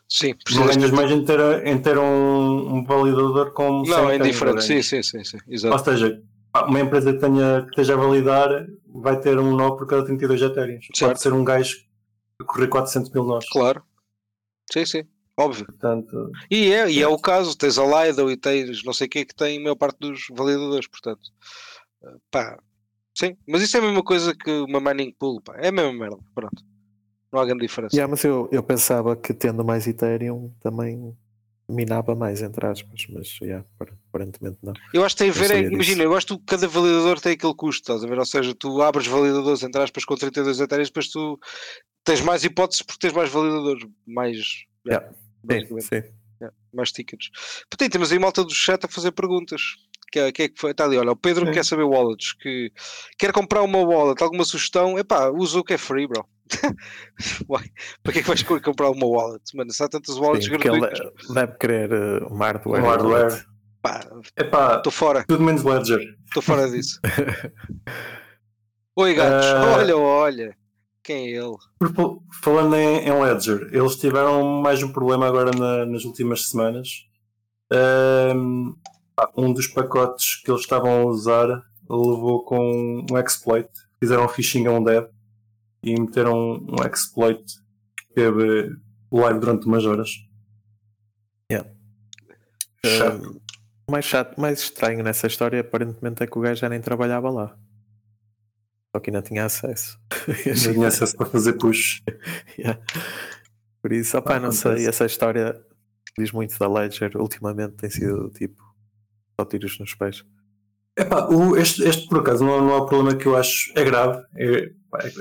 [0.09, 4.11] Sim, Não precisas ganhas mais em ter, em ter um, um validador com 100 Não,
[4.11, 4.62] é indiferente.
[4.62, 5.38] Sim, sim, sim, sim.
[5.46, 5.85] Ou Exato.
[5.85, 6.29] seja, pá,
[6.66, 10.42] uma empresa que, tenha, que esteja a validar vai ter um nó por cada 32
[10.42, 10.86] etéreos.
[10.94, 11.10] Certo.
[11.12, 11.76] Pode ser um gajo
[12.40, 13.48] a correr 400 mil nós.
[13.50, 13.82] Claro.
[14.72, 15.02] Sim, sim.
[15.36, 15.64] Óbvio.
[15.66, 17.56] Portanto, E é, e é o caso.
[17.56, 20.26] Tens a Lido e tens não sei o que que tem a maior parte dos
[20.30, 21.22] validadores, portanto.
[22.04, 22.58] eh, Pá.
[23.16, 25.54] Sim, mas isso é a mesma coisa que uma mining pool, pá.
[25.56, 26.62] É a mesma merda, pronto.
[27.32, 27.94] Não há grande diferença.
[27.94, 31.16] Yeah, mas eu, eu pensava que tendo mais Ethereum também
[31.70, 33.64] minava mais, entre aspas, mas yeah,
[34.11, 34.72] aparentemente não.
[34.92, 37.54] Eu acho que tem a ver, é, imagina, eu gosto que cada validador tem aquele
[37.54, 38.18] custo, estás a ver?
[38.18, 41.38] Ou seja, tu abres validadores, entre aspas, com 32 etéreas, depois tu
[42.04, 44.64] tens mais hipóteses porque tens mais validadores, mais.
[44.87, 45.09] Yeah.
[45.09, 46.12] Sim, basicamente, sim.
[46.40, 47.30] yeah, mais tickets.
[47.70, 49.62] Portanto, temos aí malta do chat a fazer perguntas.
[50.12, 50.73] Que é, que é que foi?
[50.73, 51.53] Está ali, olha, o Pedro Sim.
[51.53, 52.73] quer saber wallets, que
[53.18, 54.99] quer comprar uma wallet, alguma sugestão?
[54.99, 56.27] Epá, usa o que é free, bro.
[57.49, 57.64] Uai,
[58.03, 59.42] para que é que vais comprar uma wallet?
[59.55, 62.83] Mano, se há tantas wallets Sim, porque ele gratuitas, deve querer uh, um hardware.
[62.83, 63.44] Um hardware.
[63.81, 64.01] pá,
[64.37, 66.01] Epá, estou fora, tudo menos Ledger.
[66.27, 66.99] estou fora disso.
[68.96, 69.77] Oi, gatos, Ah.
[69.79, 70.57] olha, olha,
[71.05, 71.57] quem é ele?
[71.94, 76.88] Por- Falando em, em Ledger, eles tiveram mais um problema agora na- nas últimas semanas.
[79.37, 81.48] Um, dos pacotes que eles estavam a usar
[81.88, 83.68] levou com um exploit.
[83.98, 85.06] Fizeram phishing a um dev
[85.83, 87.44] e meteram um exploit
[87.96, 88.76] que teve
[89.12, 90.11] live durante umas horas.
[92.85, 93.26] Chato.
[93.26, 93.40] Uh,
[93.87, 97.30] o mais chato, mais estranho nessa história aparentemente é que o gajo já nem trabalhava
[97.30, 97.56] lá.
[98.94, 99.98] Só que ainda tinha acesso.
[100.46, 102.02] Não tinha acesso para fazer push.
[102.59, 102.80] Yeah.
[103.80, 104.88] Por isso, opá, não sei, Acontece.
[104.90, 105.64] essa história
[106.18, 107.16] diz muito da Ledger.
[107.16, 108.62] Ultimamente tem sido tipo
[109.40, 110.22] só tiros nos pés.
[110.98, 113.85] Epá, o- este, este, por acaso não, não é um problema que eu acho é
[113.85, 114.22] grave.
[114.37, 114.70] É,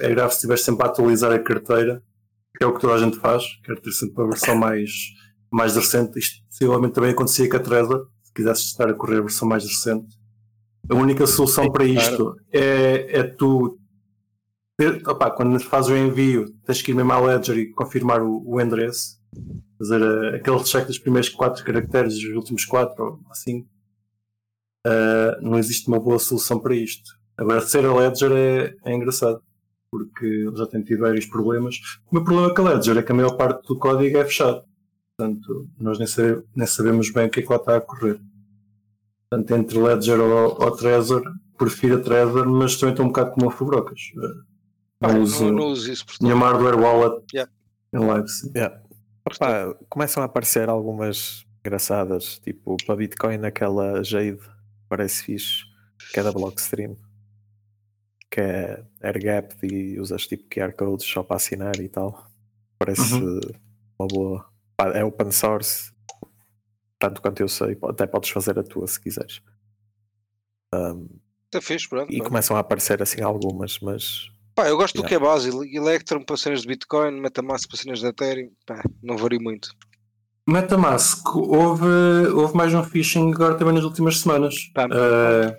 [0.02, 2.04] é grave se estiveres sempre a atualizar a carteira,
[2.58, 4.92] que é o que toda a gente faz, quer ter sempre uma versão mais,
[5.52, 6.20] mais recente.
[6.20, 9.64] Isto possivelmente também acontecia com a Trezor, se quisesses estar a correr a versão mais
[9.64, 10.08] recente.
[10.90, 12.00] A única solução para claro.
[12.00, 13.78] isto é, é tu
[14.78, 18.42] ter- opá, quando fazes o envio, tens que ir mesmo à Ledger e confirmar o,
[18.46, 19.20] o endereço,
[19.78, 23.66] fazer eh, aquele check dos primeiros quatro caracteres e dos últimos quatro, ou assim.
[24.88, 27.12] Uh, não existe uma boa solução para isto.
[27.38, 29.42] Agora, ser a Ledger é, é engraçado,
[29.92, 31.76] porque já têm tido vários problemas.
[32.12, 34.64] O meu problema com a Ledger é que a maior parte do código é fechado.
[35.18, 38.20] Portanto, nós nem, sabe- nem sabemos bem o que é que lá está a correr.
[39.30, 41.24] Portanto, entre Ledger ou, ou Trezor,
[41.58, 44.00] prefiro a Trezor, mas também estou um bocado como a Fubrocas.
[44.16, 44.50] Uh,
[45.00, 46.24] Pá, Não não, uso não uso isso, portanto.
[46.28, 47.50] nenhuma hardware wallet Yeah.
[47.94, 48.28] em live.
[48.28, 48.52] sim.
[48.56, 48.82] Yeah.
[49.26, 54.40] Opá, começam a aparecer algumas engraçadas, tipo para Bitcoin, aquela Jade
[54.90, 55.64] parece fixe,
[56.12, 56.98] que é da Blockstream,
[58.32, 62.30] que é AirGap e usas tipo QR codes só para assinar e tal.
[62.78, 63.40] Parece Uhum.
[64.00, 64.50] uma boa.
[64.96, 65.92] É open source,
[66.98, 69.42] tanto quanto eu sei, até podes fazer a tua se quiseres.
[70.74, 71.08] Um,
[71.46, 72.14] Está fixe, pronto.
[72.14, 75.10] e começam a aparecer assim algumas, mas Pá, eu gosto do Yeah.
[75.10, 75.50] que é base.
[75.76, 78.52] Electrum para cenas de Bitcoin, Metamask para cenas de Ethereum.
[78.66, 79.70] Pá, não vario muito.
[80.50, 81.86] Metamask, houve,
[82.34, 84.56] houve mais um phishing agora também nas últimas semanas.
[84.76, 85.56] Uh,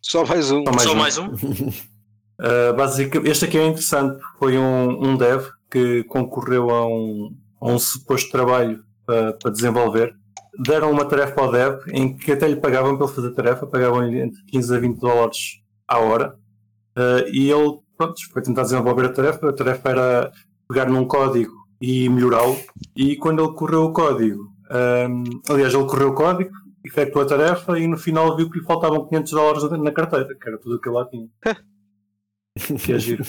[0.00, 0.64] Só mais um.
[0.64, 0.96] Só mais Só um.
[0.96, 1.28] mais um?
[2.40, 4.22] Uh, basicamente, este aqui é interessante.
[4.38, 10.14] Foi um, um dev que concorreu a um, a um suposto trabalho para, para desenvolver.
[10.64, 13.66] Deram uma tarefa ao dev em que até lhe pagavam para ele fazer a tarefa,
[13.66, 15.38] pagavam-lhe entre 15 a 20 dólares
[15.88, 16.36] à hora.
[16.96, 19.48] Uh, e ele pronto, foi tentar desenvolver a tarefa.
[19.48, 20.32] A tarefa era
[20.68, 22.56] pegar num código e melhorá-lo.
[22.96, 26.50] E quando ele correu o código, um, aliás, ele correu o código,
[26.84, 30.48] efetuou a tarefa e no final viu que lhe faltavam 500 dólares na carteira, que
[30.48, 31.28] era tudo o que ele lá tinha.
[32.84, 33.24] que é giro.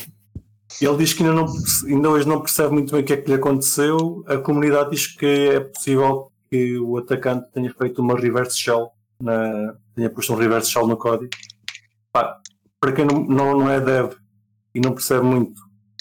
[0.82, 1.46] Ele diz que ainda, não,
[1.88, 4.24] ainda hoje não percebe muito bem o que é que lhe aconteceu.
[4.28, 9.76] A comunidade diz que é possível que o atacante tenha feito uma reverse shell, na,
[9.96, 11.32] tenha posto um reverse shell no código.
[12.12, 12.40] Pá,
[12.80, 14.14] para quem não, não, não é dev
[14.74, 15.60] e não percebe muito,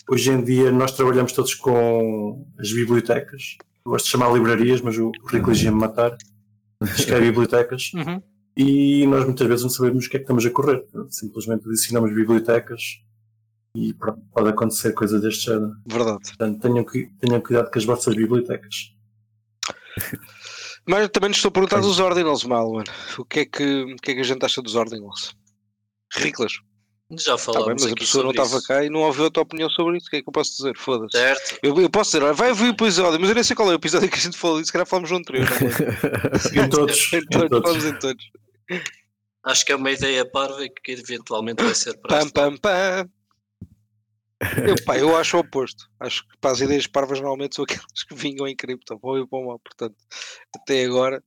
[0.09, 3.57] hoje em dia nós trabalhamos todos com as bibliotecas.
[3.85, 6.17] Eu gosto de chamar livrarias, mas o Rico ia-me matar.
[6.83, 7.91] Diz que é bibliotecas.
[7.99, 8.23] Uhum.
[8.61, 10.85] E nós muitas vezes não sabemos o que é que estamos a correr.
[11.11, 12.83] Simplesmente adicionamos bibliotecas
[13.77, 15.77] e pronto, pode acontecer coisa deste género.
[15.87, 16.19] Verdade.
[16.27, 16.85] Portanto, tenham,
[17.21, 18.93] tenham cuidado com as vossas bibliotecas.
[20.85, 21.87] Mas também nos estou a perguntar Pois.
[21.87, 22.91] dos Ordinals, mal, mano.
[23.19, 25.37] O que, é que, o que é que a gente acha dos Ordinals?
[26.13, 26.55] Ridículas.
[27.17, 29.43] Já Tá bem, falamos mas a pessoa não estava cá e não ouviu a tua
[29.43, 30.09] opinião sobre isso.
[30.09, 30.77] O que é que eu posso dizer?
[30.77, 31.17] Foda-se.
[31.17, 31.59] Certo.
[31.63, 33.73] Eu, eu posso dizer, olha, vai ouvir o episódio, mas eu nem sei qual é
[33.73, 34.67] o episódio que a gente falou disso.
[34.67, 35.49] Se calhar falamos no anterior.
[35.49, 36.67] não é?
[36.67, 37.13] Em todos.
[37.13, 38.31] Em em todos, falamos em todos.
[39.43, 43.11] Acho que é uma ideia parva e que eventualmente vai ser para Pam, pam, pam.
[44.67, 45.89] Eu, pá, eu acho o oposto.
[45.99, 49.47] Acho que pá, as ideias parvas normalmente são aquelas que vingam em cripto, para o
[49.47, 49.59] mal.
[49.59, 49.97] Portanto,
[50.55, 51.25] até agora,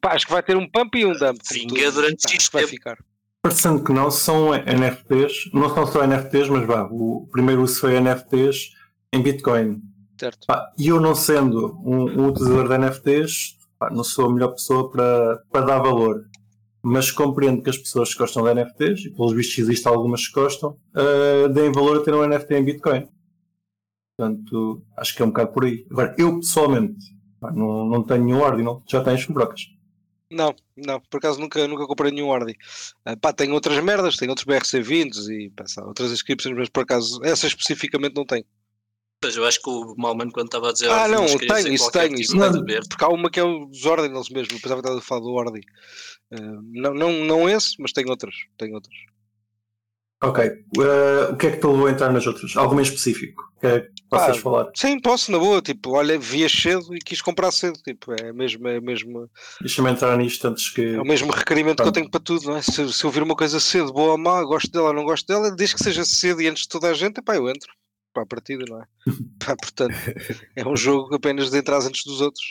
[0.00, 1.40] pá, acho que vai ter um pump e um dump.
[1.52, 2.74] Vinga durante X acho que vai tempo.
[2.74, 2.98] ficar.
[3.42, 5.50] Parecendo que não, são NFTs.
[5.52, 8.70] Não são só NFTs, mas vá, o primeiro uso foi NFTs
[9.12, 9.82] em Bitcoin.
[10.18, 10.46] Certo.
[10.46, 14.52] Pá, E eu não sendo um, um utilizador de NFTs, pá, não sou a melhor
[14.52, 16.26] pessoa para, para dar valor.
[16.82, 20.34] Mas compreendo que as pessoas que gostam de NFTs, e pelos vistos existem algumas que
[20.34, 23.08] gostam, ah, deem valor a ter um NFT em Bitcoin.
[24.16, 25.86] Portanto, acho que é um bocado por aí.
[25.90, 28.82] Agora, eu pessoalmente Pá, não, não tenho nenhum Ordinal.
[28.86, 29.62] Já tens brocas.
[30.30, 32.56] Não, não, por acaso nunca, nunca comprei nenhum Ordi.
[33.04, 36.84] Ah, pá, tenho outras merdas, tenho outros BRC20 e pá, sabe, outras inscripções, mas por
[36.84, 38.44] acaso essa especificamente não tenho.
[39.20, 42.08] Pois eu acho que o Malman quando estava a dizer Ah, não, tenho, isso tenho,
[42.08, 42.88] tipo isso de verde.
[42.88, 45.32] Porque há uma que é o dos Ordinals mesmo, pensava que estava a falar do
[45.32, 45.60] Ordi.
[46.32, 48.34] Ah, não, não, não esse, mas tenho outras.
[48.56, 48.94] Tenho outras.
[50.22, 50.44] Ok.
[50.44, 52.54] eh, o que é que te levou a entrar nas outras?
[52.56, 53.42] Alguma em específico?
[53.60, 54.70] Que é que possas Pá, falar?
[54.74, 55.62] Sim, posso, na boa.
[55.62, 57.78] Tipo, olha, vias cedo e quis comprar cedo.
[57.82, 59.30] Tipo, é mesmo, é mesmo,
[59.60, 60.94] Deixa-me entrar nisto antes que.
[60.94, 61.94] é o mesmo requerimento que eu Pronto.
[61.94, 62.62] tenho para tudo, não é?
[62.62, 65.26] Se, se eu vir uma coisa cedo, boa ou má, gosto dela ou não gosto
[65.26, 67.70] dela, desde que seja cedo e antes de toda a gente, pá, eu entro.
[68.12, 68.84] Para a partida, não é?
[69.38, 69.94] Pá, portanto,
[70.56, 72.44] é um jogo apenas de entrar antes dos outros.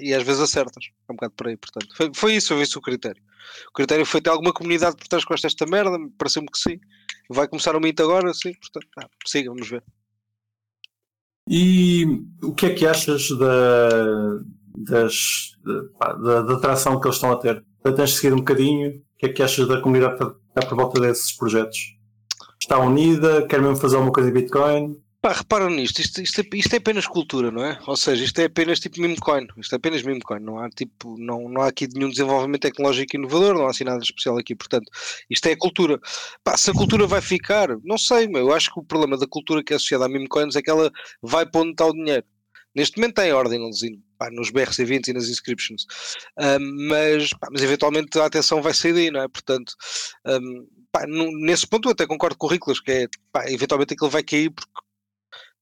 [0.00, 0.84] E às vezes acertas.
[1.08, 1.94] É um bocado por aí, portanto.
[1.96, 3.22] Foi, foi isso, foi esse o critério.
[3.68, 6.80] O critério foi ter alguma comunidade por trás gosta desta merda, pareceu-me que sim.
[7.28, 9.82] Vai começar o mito agora, sim, portanto, ah, siga, vamos ver.
[11.48, 12.06] E
[12.42, 14.38] o que é que achas da,
[14.76, 17.62] das, da, da, da atração que eles estão a ter?
[17.82, 18.90] Tens de seguir um bocadinho.
[18.90, 21.78] O que é que achas da comunidade que está por volta desses projetos?
[22.60, 23.46] Está unida?
[23.46, 25.03] Quer mesmo fazer alguma coisa em Bitcoin?
[25.24, 27.80] Pá, reparam nisto, isto, isto, é, isto é apenas cultura, não é?
[27.86, 29.16] Ou seja, isto é apenas tipo meme
[29.56, 33.54] isto é apenas meme não há tipo, não, não há aqui nenhum desenvolvimento tecnológico inovador,
[33.54, 34.84] não há assim nada especial aqui, portanto,
[35.30, 35.98] isto é a cultura.
[36.44, 39.64] Pá, se a cultura vai ficar, não sei, eu acho que o problema da cultura
[39.64, 42.26] que é associada a meme é que ela vai para onde está o dinheiro.
[42.74, 43.30] Neste momento tem
[43.82, 45.86] e, pá, nos BRC20 e nas inscriptions,
[46.38, 49.28] Ahm, mas, pá, mas eventualmente a atenção vai sair daí, não é?
[49.28, 49.72] Portanto,
[50.26, 54.10] ahm, pá, nesse ponto eu até concordo com o Riclas, que é, pá, eventualmente aquilo
[54.10, 54.83] vai cair porque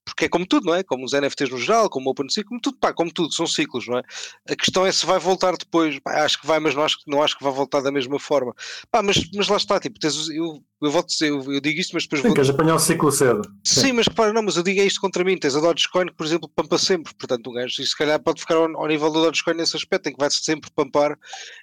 [0.04, 0.82] porque é como tudo, não é?
[0.82, 3.86] Como os NFTs no geral, como o OpenSea, como tudo, pá, como tudo, são ciclos,
[3.86, 4.02] não é?
[4.50, 7.10] A questão é se vai voltar depois, pá, acho que vai, mas não acho, que-
[7.10, 8.54] não acho que vai voltar da mesma forma.
[8.90, 11.92] Pá, mas, mas lá está, tipo, tens, eu, eu vou dizer, eu, eu digo isto,
[11.94, 13.42] mas depois Sim, vou queres apanhar o ciclo cedo.
[13.64, 15.38] Sim, mas repara, não, mas eu digo é isto contra mim.
[15.38, 17.14] Tens a Dogecoin que, por exemplo, pampa sempre.
[17.14, 20.08] Portanto, um gajo, e se calhar pode ficar ao, ao nível do Dogecoin nesse aspecto,
[20.08, 21.16] em que vai sempre pampar.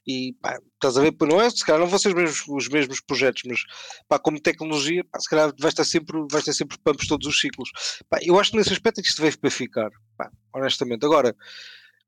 [0.08, 1.50] E pá, estás a ver, não é?
[1.50, 3.60] Se calhar não vão ser os mesmos, os mesmos projetos, mas
[4.08, 7.70] pá, como tecnologia, pá, se calhar vais ter sempre, vais sempre pumps todos os ciclos.
[8.10, 11.06] Pá, eu acho que nesse aspecto é que isto veio para ficar, pá, honestamente.
[11.06, 11.36] Agora.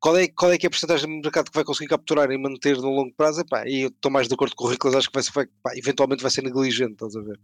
[0.04, 2.36] Qual é, qual é que é a porcentagem do mercado que vai conseguir capturar e
[2.36, 3.44] manter no longo prazo?
[3.68, 5.78] E eu estou mais de acordo com o Riclas, acho que vai ser, vai- pá,
[5.78, 7.40] eventualmente vai ser negligente, estás a ver?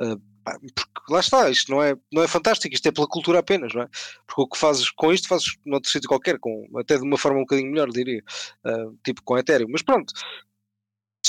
[0.00, 3.38] Ah, pá, porque lá está, isto não é, não é fantástico, isto é pela cultura
[3.38, 3.88] apenas, não é?
[4.26, 7.38] Porque o que fazes com isto, fazes noutro sítio qualquer, com, até de uma forma
[7.38, 8.24] um bocadinho melhor, diria,
[8.64, 9.68] Ah, tipo com Ethereum.
[9.70, 10.12] Mas pronto,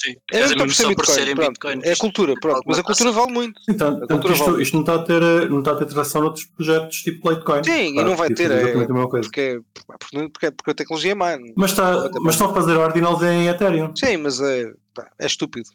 [0.03, 1.79] Sim, é, mesmo por ser só por Bitcoin, em pronto, Bitcoin.
[1.83, 3.61] é a cultura, pronto, mas a cultura vale muito.
[3.69, 4.63] Então, cultura isto, vale.
[4.63, 7.63] isto não está a ter, eh, não está a ter tração noutros projetos tipo Litecoin.
[7.63, 9.27] Sim, e não vai tipo, ter, é- exatamente a mesma coisa.
[9.27, 9.59] Porque, é-
[9.99, 11.37] porque, porque, porque a tecnologia é má.
[11.55, 13.95] Mas, está, mas estão a fazer ordinals em Ethereum.
[13.95, 15.69] Sim, mas é, pá, é estúpido.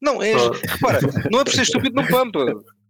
[0.00, 1.00] Não, é, repara,
[1.30, 2.46] não é por ser estúpido no pampa.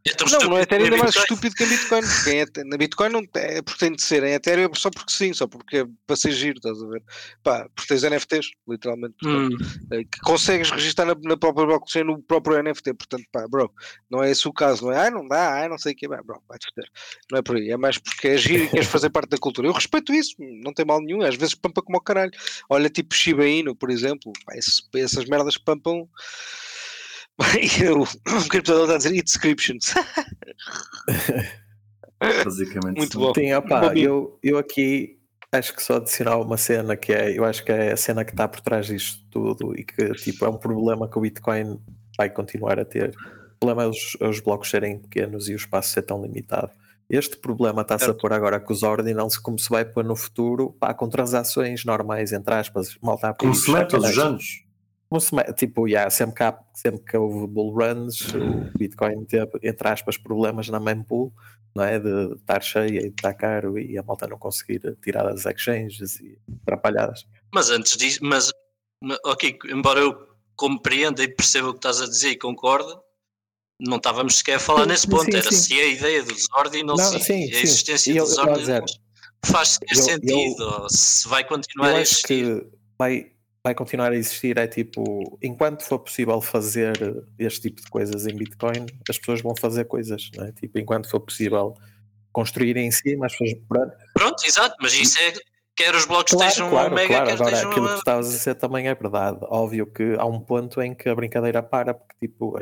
[0.09, 1.23] É Não, estúpido Ethereum como ainda é mais Bitcoin.
[1.23, 2.01] estúpido que em Bitcoin.
[2.03, 5.33] Porque na Bitcoin não é porque tem de ser, em Ethereum é só porque sim,
[5.33, 7.03] só porque é para ser giro, estás a ver?
[7.43, 12.05] Pá, porque tens NFTs, literalmente, portanto, Hum, eh, que consegues registrar na, na própria blockchain
[12.05, 13.73] no próprio NFT, portanto, pá, bro,
[14.11, 14.99] não é esse o caso, não é?
[14.99, 16.89] Ai, não dá, ai, não sei o que, bro, vai-te foder.
[17.31, 19.69] Não é por aí, é mais porque é giro e queres fazer parte da cultura.
[19.69, 22.33] Eu respeito isso, não tem mal nenhum, às vezes pampa como ao caralho.
[22.69, 26.09] Olha, tipo Shiba Inu, por exemplo, pá, esse- essas merdas pampam.
[27.63, 29.95] E o o criptador está a dizer inscriptions.
[32.45, 32.97] Basicamente.
[32.97, 33.19] Muito sim.
[33.19, 33.35] bom.
[33.35, 34.05] Sim, opá, Bobinho.
[34.05, 35.19] eu, eu aqui
[35.53, 38.33] acho que só adicionar uma cena que é, eu acho que é a cena que
[38.33, 41.81] está por trás disto tudo e que tipo, é um problema que o Bitcoin
[42.17, 43.15] vai continuar a ter.
[43.55, 46.71] O problema é os, é os blocos serem pequenos e o espaço ser tão limitado.
[47.09, 50.77] Este problema está-se a pôr agora com os ordinals, como se vai pôr no futuro,
[50.79, 54.35] pá, com transações normais, entre aspas, malta a Como pedir se mete todos os sacanagem.
[54.35, 54.68] anos.
[55.09, 59.25] Como se me- tipo, yeah, sempre, que há, sempre que houve bull runs, o Bitcoin
[59.25, 61.33] teve, entre aspas, problemas na mempool,
[61.75, 61.99] não é?
[61.99, 66.21] De estar cheia e de estar caro e a malta não conseguir tirar das exchanges
[66.21, 67.27] e atrapalhadas.
[67.55, 68.53] Mas antes disso, mas,
[69.03, 73.01] ma- ok, embora eu compreenda e perceba o que estás a dizer e concordo,
[73.81, 75.25] não estávamos sequer a falar Sim, nesse ponto.
[75.31, 75.57] sim, Era sim.
[75.57, 77.61] se a ideia dos ordinals Não, e sim, a sim.
[77.63, 79.01] existência eu- eu dizer, ordinals
[79.47, 82.27] faz sequer eu- eu- sentido, ou se vai continuar Eu a existir.
[82.27, 82.67] que
[82.99, 83.33] vai,
[83.69, 84.57] vai continuar a existir.
[84.57, 86.97] É tipo, enquanto for possível fazer
[87.39, 90.53] este tipo de coisas em Bitcoin, as pessoas vão fazer coisas, não é?
[90.53, 91.75] Tipo, enquanto for possível
[92.33, 93.63] construir em cima, as pessoas.
[94.15, 95.33] Pronto, exato, mas isso é
[95.77, 97.31] quer os blocos Claro, estejam claro, mega, claro.
[97.31, 97.95] Agora, estejam aquilo que a.
[97.95, 99.39] tu estavas a dizer também é verdade.
[99.43, 102.59] Óbvio que há um ponto em que a brincadeira para, porque tipo,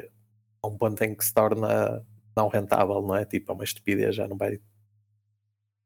[0.63, 2.05] há um ponto em que se torna
[2.37, 3.25] não rentável, não é?
[3.25, 4.59] Tipo, é uma estupidez, já não vai.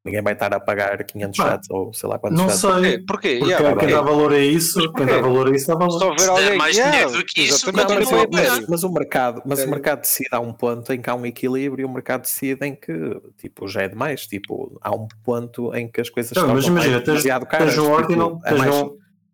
[0.02, 2.60] Ninguém vai estar a pagar 500 Pá, chats ou sei lá quantos Não chats.
[2.60, 2.98] sei.
[3.00, 3.36] Porquê?
[3.38, 5.98] Porque Yeah, quem dá valor a isso, quem dá valor a isso dá valor.
[5.98, 8.82] Se houver alguém mais yeah, dinheiro do que isso, Não, mas, o o- mas- mas
[8.84, 9.70] o mercado, mas o Império.
[9.70, 12.74] mercado decide a um ponto em que há um equilíbrio e o mercado decide em
[12.74, 12.92] que
[13.36, 14.26] tipo, já é demais.
[14.26, 17.74] Tipo, há um ponto em que as coisas Não, mas tornam imagina, demasiado caras.
[17.74, 18.84] tens um tipo, ordinal, é tens um,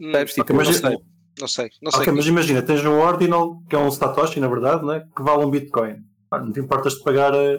[0.00, 0.12] Hum?
[0.26, 0.98] Tipo, mas não sei.
[1.38, 5.04] Não sei, não mas imagina, tens um ordinal que é um Satoshi, na verdade, né,
[5.16, 5.96] que vale um Bitcoin.
[6.32, 7.58] Não te importas de pagar a,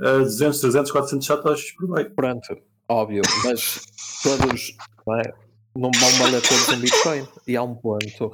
[0.00, 2.10] a 200, 300, 400 Satoshis por meio.
[2.14, 2.56] Pronto,
[2.88, 3.80] óbvio, mas
[4.22, 5.22] todos não, é?
[5.76, 7.26] não vão valer todos um Bitcoin.
[7.46, 8.30] E há um ponto.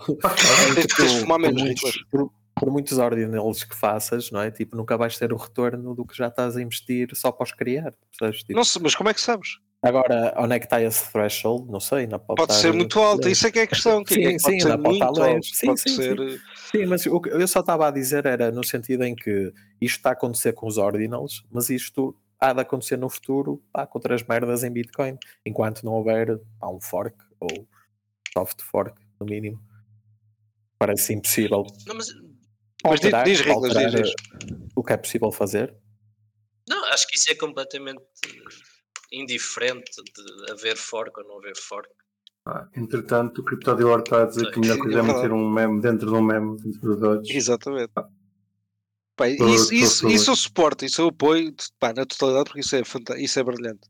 [0.97, 2.31] tu, fumar por muitos- por,
[2.99, 4.51] ordinals que faças, não é?
[4.51, 7.53] Tipo, nunca vais ter o retorno do que já estás a investir só para os
[7.53, 7.93] criar.
[8.19, 8.41] percebes?
[8.43, 9.59] Tipo, Não sei, mas como é que sabes?
[9.85, 11.71] Agora, onde é que está esse threshold?
[11.71, 14.03] Não sei, não pode, Pode estar- ser muito alto, isso é que é a questão.
[14.07, 15.43] Sim, é que pode sim, pode muito alto.
[15.45, 16.43] Sim, Pode sim, ser.
[16.71, 19.97] Sim, mas o que eu só estava a dizer era no sentido em que isto
[19.99, 23.99] está a acontecer com os ordinals, mas isto há de acontecer no futuro pá, com
[23.99, 27.69] outras merdas em Bitcoin, enquanto não houver pá, um fork ou
[28.33, 29.61] soft fork, no mínimo.
[30.79, 31.65] Parece impossível.
[31.87, 32.09] Não, mas,
[32.85, 34.13] Mas diz, alterar- diz Riglas, diz, alterar, diz.
[34.75, 35.75] O que é possível fazer.
[36.69, 38.01] não, acho que isso é completamente
[39.21, 41.89] indiferente de haver fork ou não haver fork.
[42.45, 45.81] Pá, entretanto, o CryptoDealer está a dizer que a melhor coisa é meter um meme
[45.81, 47.35] dentro de um meme dentro do Dodge.
[47.35, 47.91] Exatamente.
[47.95, 52.61] Pá, Tô- isso, tô isso, isso eu suporto, isso eu apoio pá, na totalidade porque
[52.61, 52.83] isso é,
[53.23, 53.89] isso é brilhante.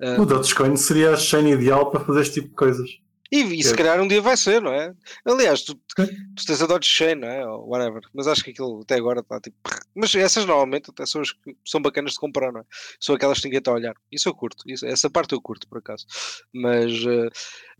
[0.00, 2.90] Ah, O Dogecoin seria a chain ideal para fazer este tipo de coisas.
[3.34, 4.94] E, e se calhar um dia vai ser, não é?
[5.24, 7.44] Aliás, tu, tu tens a Dodge Chain, não é?
[7.44, 8.02] Ou whatever.
[8.14, 9.56] Mas acho que aquilo até agora está tipo.
[9.92, 12.64] Mas essas normalmente até são as que são bacanas de comprar, não é?
[13.00, 13.94] São aquelas que ninguém está a olhar.
[14.12, 14.62] Isso eu curto.
[14.68, 16.06] Isso, essa parte eu curto, por acaso.
[16.52, 16.92] Mas.
[17.06, 17.28] ah,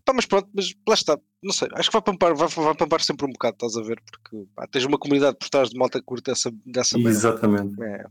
[0.03, 1.17] pá, mas pronto, mas lá está.
[1.41, 1.69] Não sei.
[1.73, 4.01] Acho que vai pampar, vai, vai pampar sempre um bocado, estás a ver?
[4.11, 6.99] Porque pá, tens uma comunidade por trás de malta que curta essa, dessa.
[6.99, 7.81] Exatamente.
[7.81, 8.05] É.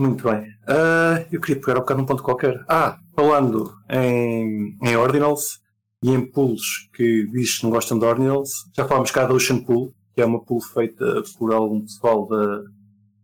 [0.00, 0.52] Muito bem.
[0.66, 2.64] Ah, eu queria pegar um bocado num ponto qualquer.
[2.68, 5.61] Ah, falando em, em Ordinals
[6.02, 9.62] e em pools que diz que não gostam de Ordinals, já falámos cá da Ocean
[9.62, 12.62] Pool, que é uma pool feita por algum pessoal da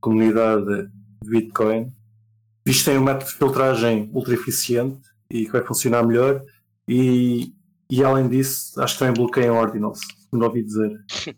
[0.01, 0.64] comunidade
[1.23, 1.93] de Bitcoin.
[2.67, 6.43] Isto tem um método de filtragem ultra eficiente e que vai funcionar melhor.
[6.87, 7.53] E,
[7.91, 10.99] e além disso, acho que também bloqueiam Ordinals, segundo ouvi dizer.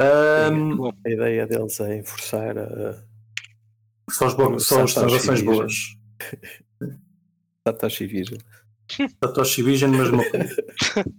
[0.00, 3.02] Ahm, Bom, A ideia deles é enforçar a
[4.10, 5.72] só as, bo- só as transações boas.
[7.66, 8.38] Satoshi Vision.
[9.22, 10.22] Satoshi Vision, mas uma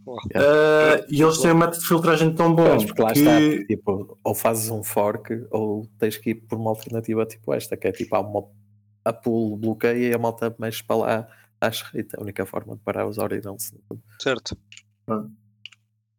[0.09, 3.65] Uh, e eles têm um método de filtragem tão bom Pois, porque lá que está,
[3.67, 7.87] tipo, ou fazes um fork ou tens que ir por uma alternativa tipo esta, que
[7.87, 8.43] é tipo, há uma
[9.05, 11.27] a pool bloqueia e a malta mexe para lá
[11.61, 12.17] à espreita.
[12.17, 13.71] É a única forma de parar os ordinals.
[14.19, 14.57] certo.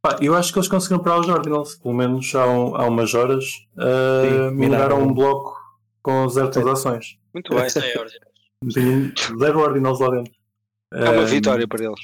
[0.02, 3.12] pá, eu acho que eles conseguiram parar os ordinals, pelo menos há, um- há umas
[3.14, 3.44] horas
[3.76, 5.56] uh, Sim, mineraram um bloco
[6.02, 7.18] com zero transações.
[7.34, 7.66] Muito bem.
[7.66, 7.92] Isso é.
[8.72, 10.32] Tem zero ordinals lá dentro.
[10.92, 12.00] É uma Um, vitória para eles.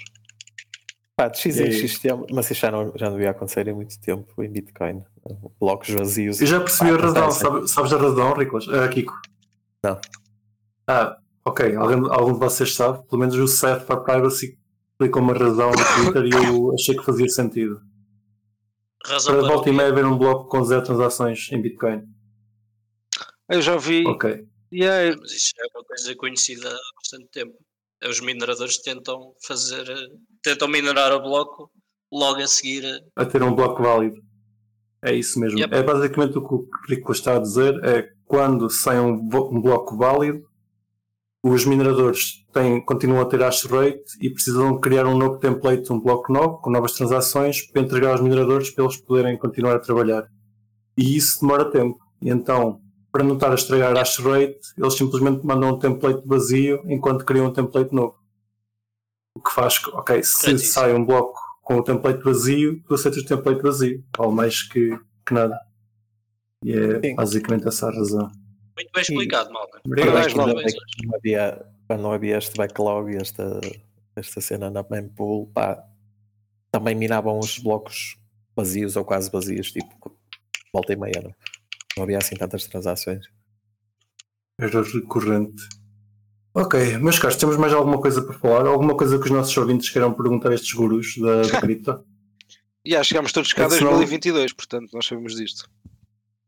[1.17, 3.73] Pá, de X em X tempo, mas isso já não, já não devia acontecer em
[3.73, 5.03] muito tempo em Bitcoin.
[5.59, 6.41] Blocos vazios.
[6.41, 8.69] Eu já percebi Pá, a razão, sabe- sabes a razão, Riclas?
[8.69, 9.15] Ah, Kiko?
[9.83, 9.99] Não.
[10.87, 14.59] Ah, ok, alguém, algum de vocês sabe, pelo menos o Seth para a Privacy
[14.93, 17.81] explicou uma razão no Twitter e eu achei que fazia sentido.
[19.05, 22.03] Razão Para para volta e meia haver um bloco com zero transações em Bitcoin.
[23.49, 24.07] Eu já vi.
[24.07, 24.47] Ok.
[24.73, 27.55] E é, Mas isso já é uma coisa conhecida há bastante tempo.
[28.05, 30.07] Os mineradores tentam fazer, eh,
[30.43, 31.71] tentam minerar o bloco
[32.13, 32.85] logo a seguir.
[32.85, 34.17] eh, a ter um bloco válido.
[35.03, 35.59] É isso mesmo.
[35.59, 35.75] Yep.
[35.75, 37.75] É basicamente o que o Rico está a dizer.
[37.85, 40.43] É quando sai um, um bloco válido,
[41.43, 46.01] os mineradores têm, continuam a ter hash rate e precisam criar um novo template, um
[46.01, 50.27] bloco novo, com novas transações, para entregar aos mineradores para eles poderem continuar a trabalhar.
[50.97, 51.99] E isso demora tempo.
[52.21, 52.81] E então,
[53.17, 57.47] para não estar a estragar hash rate, eles simplesmente mandam um template vazio enquanto criam
[57.47, 58.19] um template novo.
[59.35, 63.23] O que faz que, ok, se sai um bloco com o template vazio, tu aceitas
[63.23, 64.05] o template vazio.
[64.19, 65.59] Vale mais que, que nada.
[66.63, 67.15] E é Sim.
[67.15, 68.31] basicamente essa a razão.
[68.77, 69.81] Muito bem explicado, malta.
[69.87, 70.37] Obrigado.
[70.37, 70.63] Malta.
[71.03, 73.61] não havia, quando não havia este backlog e esta,
[74.15, 75.83] esta cena na mempool, pá,
[76.71, 78.19] também minavam os blocos
[78.55, 80.15] vazios ou quase vazios, tipo,
[80.71, 81.33] volta e meia, não,
[81.97, 83.25] não havia assim tantas transações.
[84.61, 85.63] Era recorrente.
[86.55, 88.67] Ok, meus caros, temos mais alguma coisa para falar?
[88.67, 92.05] Alguma coisa que os nossos ouvintes queiram perguntar a estes gurus da, da cripto?
[92.85, 95.69] e já chegámos todos cá É em que senão- 2022, portanto, nós sabemos disto.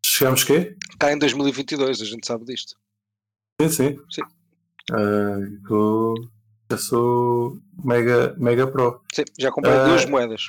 [0.05, 0.77] Chegamos quê?
[0.99, 2.77] Cá em 2022, a gente sabe disto.
[3.61, 3.99] Sim, sim.
[4.09, 4.23] Sim.
[4.93, 6.15] Ah, eu
[6.71, 9.03] já sou mega, mega pro.
[9.13, 9.89] Sim, já comprei Ah.
[9.89, 10.49] duas moedas.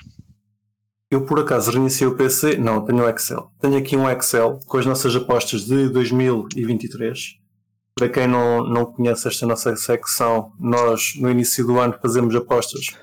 [1.12, 2.58] Eu por acaso reiniciei o PC?
[2.58, 3.52] Não, tenho um Excel.
[3.60, 7.40] Tenho aqui um Excel com as nossas apostas de 2023.
[7.96, 12.96] para quem não, não conhece esta nossa secção, nós no início do ano fazemos apostas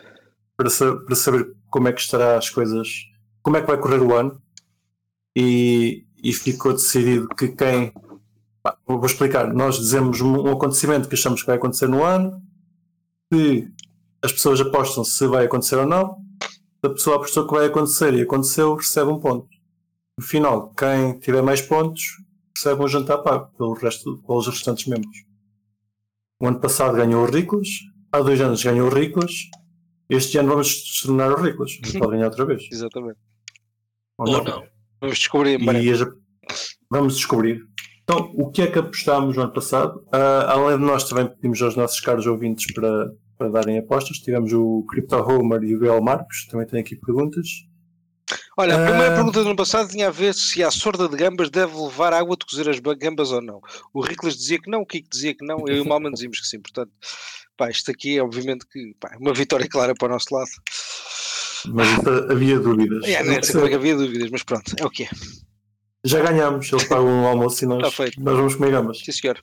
[0.57, 0.71] para,
[1.05, 2.89] para saber como é que estará as coisas,
[3.43, 4.41] como é que vai correr o ano
[5.35, 7.93] e, e ficou decidido que quem
[8.63, 12.41] pá, vou explicar, nós dizemos um acontecimento que achamos que vai acontecer no ano,
[13.33, 13.69] se
[14.23, 16.26] as pessoas apostam se vai acontecer ou não,
[16.81, 19.49] se a pessoa apostou que vai acontecer e aconteceu, recebe um ponto.
[20.19, 22.03] No final, quem tiver mais pontos
[22.57, 25.17] recebe um jantar pago pelo resto, pelos restantes membros.
[26.41, 27.69] O ano passado ganhou o Riclas,
[28.13, 29.33] há dois anos ganhou o Riclas,
[30.09, 31.73] este ano vamos tornar o Riclas.
[31.99, 32.63] Pode ganhar outra vez.
[32.71, 33.19] Exatamente.
[34.19, 34.67] Ou Ou não.
[35.01, 36.01] Vamos descobrir em as-
[36.91, 37.61] vamos descobrir.
[38.05, 40.07] Então, o que é que apostámos no ano passado?
[40.13, 44.19] Ah, além de nós, também pedimos aos nossos caros ouvintes para, para darem apostas.
[44.19, 47.47] Tivemos o Crypto Homer e o Gael Marcos, também tem aqui perguntas.
[48.57, 49.15] Olha, a primeira Ah.
[49.17, 52.37] pergunta do ano passado tinha a ver se a sorda de gambas deve levar água
[52.37, 53.61] de cozer as ba- gambas ou não.
[53.95, 56.41] O Riclas dizia que não, o Kiko dizia que não, eu e o Malman dizíamos
[56.41, 56.59] que sim.
[56.61, 56.91] Portanto,
[57.57, 60.51] pá, isto aqui é obviamente que pá, uma vitória clara para o nosso lado.
[61.67, 61.89] Mas
[62.31, 63.05] havia dúvidas.
[63.05, 65.09] É, não sei como é que havia dúvidas, mas pronto, é o que é.
[66.05, 67.83] Já ganhámos, eles pagam um almoço e nós,
[68.19, 68.99] nós vamos comer gambas.
[69.05, 69.41] Sim, senhor.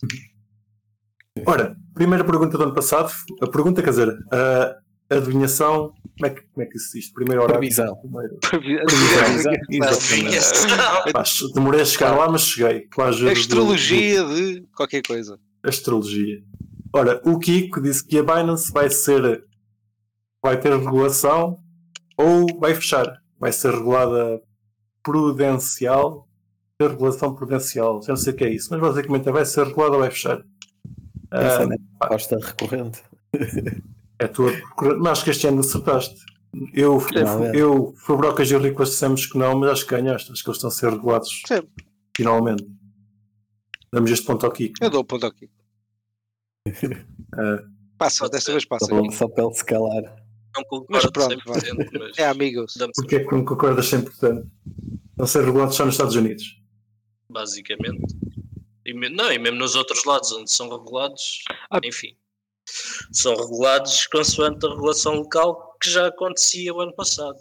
[1.46, 4.78] Ora, primeira pergunta do ano passado, a pergunta, quer dizer, a
[5.10, 7.12] adivinhação, como é que, como é que isso diz?
[7.12, 7.60] Primeiro horário.
[7.60, 7.96] Previsão.
[7.98, 8.38] Primeiro.
[8.40, 9.54] Previsão.
[11.54, 12.88] Demorei a chegar lá, mas cheguei.
[12.88, 15.38] Do- Astrologia de qualquer coisa.
[15.64, 16.42] astrologia.
[16.96, 19.44] Ora, o Kiko disse que a Binance vai ser
[20.44, 21.58] vai ter regulação
[22.18, 23.08] ou vai fechar.
[23.40, 24.42] Vai ser regulada
[25.02, 26.28] prudencial,
[26.78, 28.02] ter regulação prudencial.
[28.02, 30.42] Já não sei o que é isso, mas basicamente vai ser regulada ou vai fechar.
[31.34, 33.02] Essa Ah, é a aposta recorrente.
[34.20, 34.52] é a tua
[35.00, 36.16] mas acho que este ano acertaste.
[36.72, 37.52] Eu, Não, é.
[37.56, 40.32] eu, Fabrocas e Riclas dissemos que não, mas acho que ganhaste.
[40.32, 41.64] Acho que eles estão a ser regulados Sim.
[42.16, 42.64] finalmente.
[43.92, 44.76] Damos este ponto ao Kiko.
[44.82, 45.50] Eu dou o ponto aqui.
[47.36, 47.64] Ah,
[47.98, 48.86] Passa, desta vez passa.
[48.86, 50.04] Só Só para ele se calar.
[50.04, 52.74] Não Mas concordo pronto, 100%, mas É amigos.
[52.96, 54.08] Porque é que não concordas 100%?
[54.12, 54.46] Estão
[55.20, 56.62] a ser regulados só nos Estados Unidos.
[57.30, 58.16] basicamente.
[58.86, 61.80] E, me- não, e mesmo nos outros lados onde são regulados, Ah.
[61.84, 62.16] enfim,
[63.12, 67.38] são regulados consoante a regulação local que já acontecia o ano passado.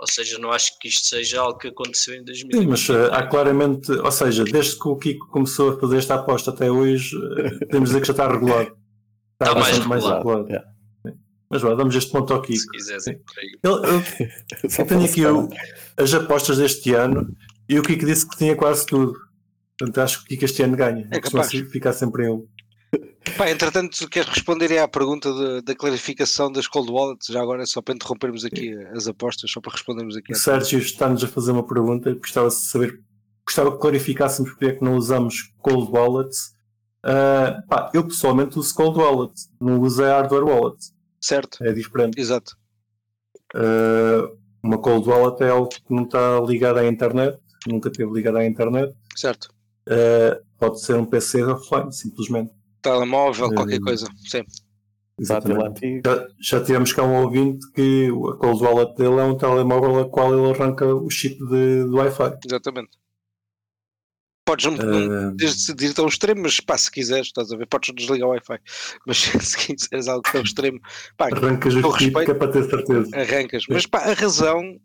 [0.00, 2.60] Ou seja, não acho que isto seja algo que aconteceu em 2000.
[2.60, 6.14] Sim, mas eh, há claramente, ou seja, desde que o Kiko começou a fazer esta
[6.14, 8.76] aposta até hoje, eh, temos de dizer que já está regulado.
[9.40, 10.46] Está mais bastante regulado.
[10.48, 10.68] Yeah.
[11.50, 12.58] Mas vá, damos este ponto ao Kiko.
[12.60, 13.58] se quiseres por aí.
[13.62, 13.82] Eu,
[14.70, 15.48] Só eu tenho aqui o-
[15.96, 17.34] as apostas deste ano
[17.68, 19.18] e o Kiko disse que tinha quase tudo.
[19.78, 21.06] Portanto, acho que este ano ganha.
[21.10, 21.70] É Costuma capaz.
[21.70, 22.46] ficar sempre em um.
[23.36, 27.26] Pá, entretanto, queres responder à pergunta de- da clarificação das cold wallets?
[27.28, 30.32] Já agora, só para interrompermos aqui as apostas, só para respondermos aqui.
[30.32, 32.12] O Sérgio está-nos a fazer uma pergunta.
[32.14, 32.98] Gostava de saber,
[33.46, 36.54] gostava que clarificássemos porque é que não usamos cold wallets.
[37.02, 40.78] Ah, pá, eu pessoalmente uso cold wallet, não uso a hardware wallet.
[41.20, 42.18] Certo, É diferente.
[42.18, 42.56] exato.
[43.54, 48.36] Uh, uma cold wallet é algo que não está ligado à internet, nunca esteve ligado
[48.38, 48.94] à internet.
[49.16, 49.48] Certo.
[49.88, 52.52] Uh, pode ser um PC offline, simplesmente.
[52.82, 53.84] Telemóvel, qualquer Hum.
[53.84, 54.06] coisa.
[54.26, 54.44] Sim.
[55.20, 56.00] Antigo.
[56.04, 60.08] Já, já tivemos cá um ouvinte que a cold wallet dele é um telemóvel a
[60.08, 62.38] qual ele arranca o chip de, de Wi-Fi.
[62.46, 62.90] Exatamente.
[64.46, 68.30] Podes Uh, decidir tão extremo, mas pá, se quiseres, estás a ver, podes desligar o
[68.30, 68.58] Wi-Fi.
[69.06, 70.80] Mas se quiseres algo tão extremo,
[71.18, 73.10] pá, arrancas o chip respeito- que é para ter certeza.
[73.16, 73.64] arrancas.
[73.68, 74.78] Mas pá, a razão.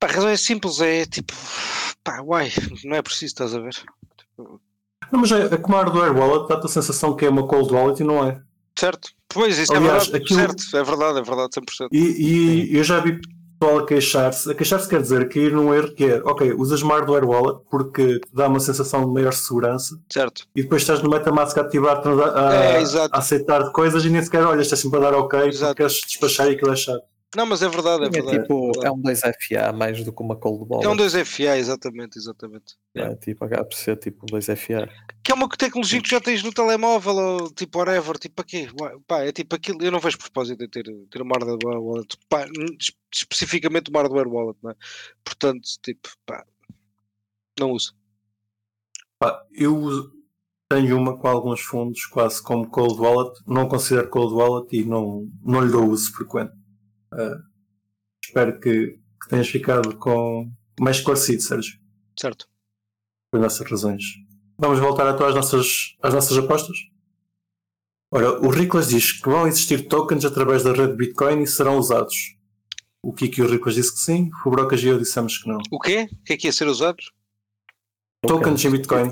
[0.00, 1.32] Pá, a razão é simples, é tipo.
[2.02, 2.50] Pá, uai,
[2.84, 3.74] não é preciso, estás a ver?
[4.38, 7.72] Não, mas é, é como a hardware wallet, dá-te a sensação que é uma cold
[7.72, 8.40] wallet e não é.
[8.78, 9.10] Certo?
[9.28, 10.24] Pois, isso Aliás, é verdade.
[10.24, 11.88] aquilo- Certo, é verdade, é verdade, 100%.
[11.92, 13.20] E, e eu já vi
[13.60, 14.50] pessoal a queixar-se.
[14.50, 18.18] A queixar-se quer dizer cair num erro que é, ok, usas uma hardware wallet porque
[18.20, 20.46] te dá uma sensação de maior segurança Certo.
[20.56, 22.78] e depois estás no MetaMask a ativar a, a, É,
[23.12, 25.66] a aceitar coisas e nem sequer olhas, estás sempre a dar ok Exato.
[25.74, 27.02] porque queres despachar e aquilo é chato.
[27.36, 28.42] Não, mas é verdade, é É, verdade.
[28.42, 30.82] tipo, é é um 2FA mais do que uma cold ball.
[30.82, 32.76] É um 2FA, exatamente, exatamente.
[32.94, 34.88] É, tipo, acaba por ser tipo um 2FA.
[35.22, 38.44] Que é uma tecnologia que tu já tens no telemóvel ou tipo whatever, tipo para
[38.44, 38.68] quê?
[38.80, 42.16] Ué, Pá, é tipo aquilo, eu não vejo propósito em ter, ter uma hardware wallet,
[42.28, 42.46] pá,
[43.12, 44.74] especificamente uma hardware wallet, não é?
[45.22, 46.44] Portanto, tipo, pá,
[47.60, 47.94] não uso.
[49.20, 50.12] Pá, eu uso-
[50.68, 55.28] tenho uma com alguns fundos, quase como cold wallet, não considero cold wallet e não,
[55.42, 56.52] não lhe dou uso frequente.
[57.12, 57.38] Ah,
[58.24, 60.50] espero que, que tenhas ficado com
[60.80, 61.78] mais esclarecido, Sérgio.
[62.18, 62.48] Certo.
[63.30, 64.02] por nossas razões.
[64.58, 66.76] Vamos voltar então às nossas, às nossas apostas?
[68.12, 72.14] Ora, o Riclas diz que vão existir tokens através da rede Bitcoin e serão usados.
[73.02, 75.58] O Kiki e o Riclas disse que sim, o Brocas e eu dissemos que não.
[75.70, 76.08] O quê?
[76.12, 76.98] O que é que ia ser usado?
[78.26, 79.10] Tokens em Bitcoin.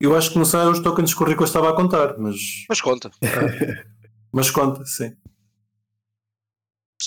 [0.00, 2.36] Eu acho que não são os tokens que o Rico estava a contar, mas,
[2.68, 3.10] Mas conta.
[4.32, 5.14] mas conta, sim.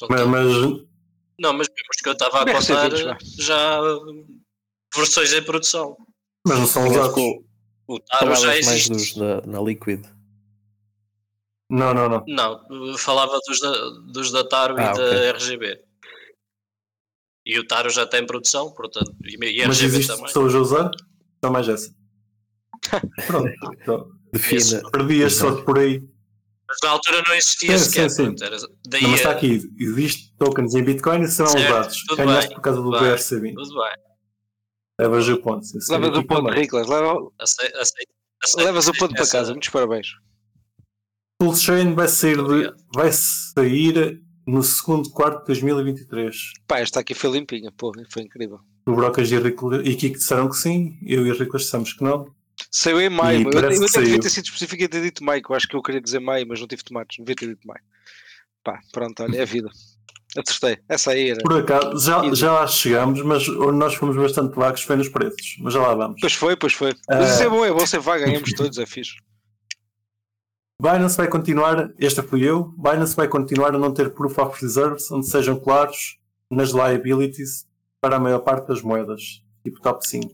[0.10, 0.48] Mas, mas
[1.40, 2.90] Não, mas mesmo os que eu estava a contar
[3.40, 3.82] já
[4.96, 5.98] versões em produção.
[6.48, 7.14] mas não são usados.
[7.16, 7.44] que o-
[7.96, 8.90] O Taro Falavas já mais existe.
[8.92, 10.06] dos na, na Liquid.
[11.72, 12.24] Não, não, não.
[12.28, 15.30] Não, falava dos da, dos da Taro Ah, e da ok.
[15.32, 15.84] RGB.
[17.46, 20.26] E o Taro já tem produção, portanto, e, e a Mas RGB existe também.
[20.26, 20.92] pessoas a usar?
[21.44, 21.94] Só mais essa.
[23.28, 23.50] Pronto.
[23.82, 24.92] Então, Define.
[24.92, 26.08] perdias só por aí.
[26.70, 28.10] Mas na altura não existia Sim, sequer.
[28.12, 28.46] sim, sim.
[28.46, 28.58] era-
[28.88, 29.60] daí Não, mas está aqui.
[29.80, 32.04] Existe tokens em Bitcoin e serão Certo, usados.
[32.08, 33.10] tudo Ganhaste bem, por causa do tudo bem.
[33.12, 33.54] BRC20.
[33.56, 33.94] Tudo bem.
[35.02, 35.66] Levas o ponto.
[35.90, 36.50] Levas o ponto.
[36.52, 36.88] Riclas.
[36.88, 38.12] Leva, Aceito, aceito,
[38.44, 39.52] aceito levas o ponto para casa.
[39.52, 40.08] Muitos parabéns.
[41.42, 46.36] Pulsechain vai sair, de, vai sair no segundo quarto de 2023.
[46.68, 47.72] Pá, esta aqui foi limpinha.
[47.78, 48.60] Pô, foi incrível.
[48.88, 50.98] O Brocas e o Rico e Kiko disseram que sim.
[51.06, 52.26] Eu e o Rico dissemos que não.
[52.72, 53.50] Saiu em maio.
[53.52, 55.42] Eu, eu que devia ter sido específico e ter dito maio.
[55.42, 57.18] que Eu acho que eu queria dizer maio, mas não tive tomates.
[57.18, 57.82] Devia ter dito maio.
[58.64, 59.70] Pá, pronto, olha, é a vida.
[60.38, 60.78] Acertei.
[60.88, 61.42] Essa aí era.
[61.42, 65.58] Por acaso, já, já lá chegamos, mas nós fomos bastante vagos foi nos preços.
[65.60, 66.22] Mas já lá vamos.
[66.22, 66.94] Pois foi, pois foi.
[67.08, 69.16] Mas isso é bom, é bom ser vaga, ganhamos todos, é fixe.
[70.82, 75.12] Binance vai continuar, esta fui eu, Binance vai continuar a não ter proof of reserves
[75.12, 76.18] onde sejam claros
[76.50, 77.68] nas liabilities
[78.00, 80.34] para a maior parte das moedas, tipo top 5.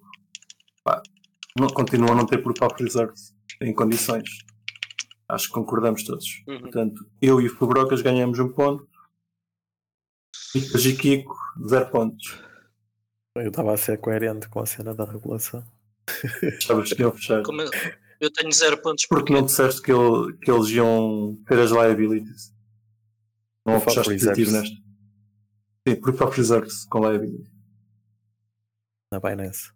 [1.57, 4.29] Não, continua a não ter proof of reserves em condições.
[5.27, 6.43] Acho que concordamos todos.
[6.47, 6.59] Uhum.
[6.61, 8.87] Portanto, eu e o Fubrocas ganhamos um ponto.
[10.53, 11.35] E Kiko,
[11.67, 12.37] zero pontos.
[13.35, 15.63] Eu estava a ser coerente com a cena da regulação.
[16.43, 17.43] Estavas que iam fechar.
[17.43, 17.69] Como eu,
[18.21, 22.53] eu tenho zero pontos Porque não disseste que, ele- que eles iam ter as liabilities?
[23.65, 24.75] Não fechaste positivo nesta?
[25.87, 27.49] Sim, proof of reserves com liability.
[29.11, 29.71] Na Binance.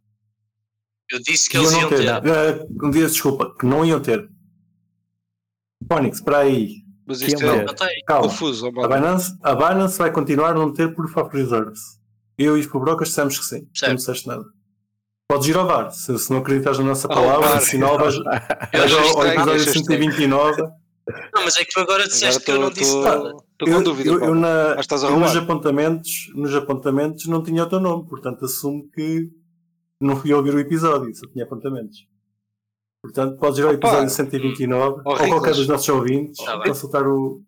[1.12, 1.98] Eu disse que eles não iam ter.
[1.98, 2.10] ter.
[2.10, 4.30] Ah, um dia, desculpa, que não iam ter.
[5.92, 6.70] Phonics, espera aí.
[7.08, 8.88] Mas isto é é confuso, A.
[8.88, 11.80] Binance, a Binance vai continuar a não ter proof of reserves.
[12.38, 13.68] Eu e os Pobrocas dissemos que sim.
[13.74, 13.90] Certo.
[13.90, 14.44] não disseste nada.
[15.28, 15.92] Podes ir ao VAR.
[15.92, 17.62] Se, se não acreditas na nossa palavra, VAR.
[17.62, 19.56] sinal vais, ao, episódio eu já estranho.
[19.86, 20.62] 129.
[20.62, 23.34] Não, mas é que tu agora disseste que eu não disse Estou nada.
[23.34, 24.10] com Eu, dúvida.
[24.10, 27.68] eu, eu na- Acho que estás a eu nos, apontamentos, nos apontamentos não tinha o
[27.70, 29.28] teu nome, portanto assumo que
[30.00, 32.08] não fui ouvir o episódio, só tinha apontamentos.
[33.02, 33.88] Portanto, podes ir ao Opa!
[33.88, 37.42] episódio 129 Ó, ou qualquer dos nossos ouvintes Tá consultar o.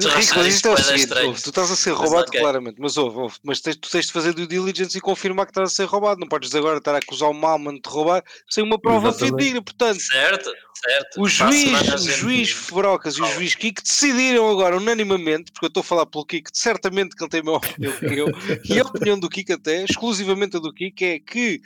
[0.00, 2.80] Tu Rico, mas isto é o da seguinte, ouve, tu estás a ser roubado claramente,
[2.80, 5.70] mas ouve, ouve, mas tens, tu tens de fazer due diligence e confirmar que estás
[5.70, 8.78] a ser roubado, não podes agora estar a acusar o Malman de roubar sem uma
[8.78, 11.20] prova fidedigna, portanto, Certo, certo.
[11.20, 15.82] o juiz, o juiz Febrocas e o juiz Kiko decidiram agora unanimamente, porque eu estou
[15.82, 18.28] a falar pelo Kiko, certamente que ele tem a mesma opinião que eu,
[18.64, 21.60] e a opinião do Kiko até, exclusivamente a do Kiko, é que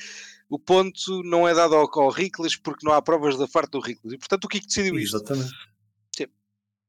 [0.50, 2.12] o ponto não é dado ao, ao
[2.62, 5.16] porque não há provas da parte do Riclas, e portanto o Kiko decidiu isto.
[5.16, 5.50] Exatamente.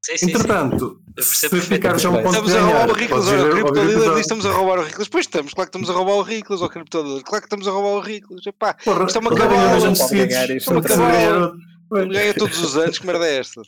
[0.10, 0.32] Sim, sim, sim.
[0.32, 3.66] Entretanto, Eu se percebo ficar já um ponto Estamos de a roubar o Riclas, olha,
[3.66, 5.08] o diz estamos a roubar o Riclas.
[5.08, 7.72] Pois estamos, claro que estamos a roubar o Riclas, ó criptodealer, claro que estamos a
[7.72, 8.46] roubar o Riclas.
[8.46, 11.42] Epá, Porra, Isto é uma cabala, não pode ganhar isto, não não pode ganhar ganhar.
[11.42, 11.60] outro.
[11.98, 13.62] ele ganha todos os anos, que merda é esta?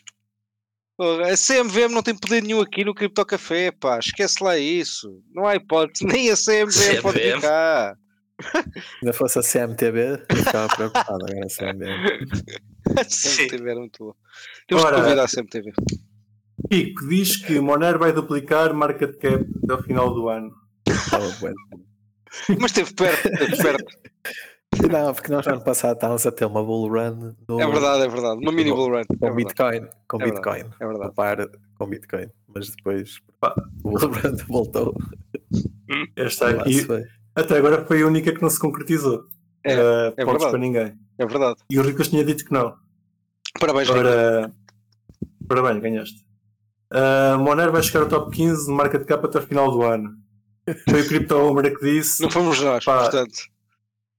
[0.98, 5.22] Porra, A CMVM não tem poder nenhum aqui no Cripto Café, pá, esquece lá isso.
[5.34, 7.36] Não há hipótese, nem a CMVM pode CMVM.
[7.36, 7.96] ficar.
[8.42, 8.48] Se
[9.04, 11.26] ainda fosse a CMTB, eu ficava preocupado.
[11.26, 12.62] Agora a CMTB.
[13.00, 13.48] A Sim.
[13.48, 14.16] CMTV era muito boa.
[14.68, 15.72] Temos Ora, que convidar a CMTV.
[16.70, 20.52] Kiko diz que Monero vai duplicar market cap até o final do ano.
[21.40, 21.54] Bué.
[22.60, 23.86] Mas esteve perto, esteve perto.
[24.90, 28.08] Não, porque nós ano passado estávamos a ter uma bull run no, É verdade, é
[28.08, 28.42] verdade.
[28.42, 29.00] Uma mini bull run.
[29.00, 29.88] É com verdade, Bitcoin.
[30.08, 30.34] Com É verdade.
[30.34, 30.72] Bitcoin.
[30.80, 31.14] é A verdade.
[31.16, 32.28] par com Bitcoin.
[32.54, 33.54] Mas depois Pá.
[33.84, 34.96] o bull run voltou.
[36.16, 36.88] Esta Lá aqui,
[37.36, 39.24] até agora, foi a única que não se concretizou.
[39.64, 40.50] É, Uh, é verdade.
[40.50, 40.94] para ninguém.
[41.20, 41.56] É verdade.
[41.70, 42.74] E o Ricos tinha dito que não.
[43.60, 44.00] Parabéns, Rico.
[44.00, 44.52] Ora,
[45.48, 46.26] parabéns, ganhaste.
[46.92, 50.12] Uh, Monero vai chegar ao top 15 de market cap até o final do ano.
[50.90, 53.00] Foi o Crypto Homer que disse, Não fomos nós, Pá.
[53.04, 53.34] portanto.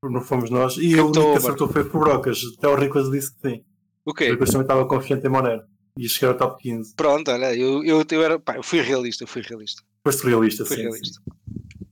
[0.03, 2.41] não fomos nós, e o único que acertou foi o Brocas.
[2.59, 3.65] Até o Ricos disse que sim.
[4.05, 4.15] O O?
[4.15, 5.63] Ricos também estava confiante em Monero.
[5.99, 6.95] E ia chegar ao top 15.
[6.97, 9.83] Pronto, olha, eu, eu, eu, era, pá, eu fui realista, eu fui realista.
[10.05, 10.83] Foste realista, Fui sim.
[10.83, 11.21] realista.
[11.23, 11.31] sim.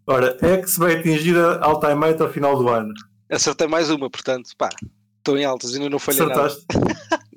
[0.07, 2.93] Ora, X vai atingir a all-time high ao final do ano.
[3.31, 4.71] Acertei mais uma, portanto, pá,
[5.19, 6.51] estou em altas, ainda não falhei nada.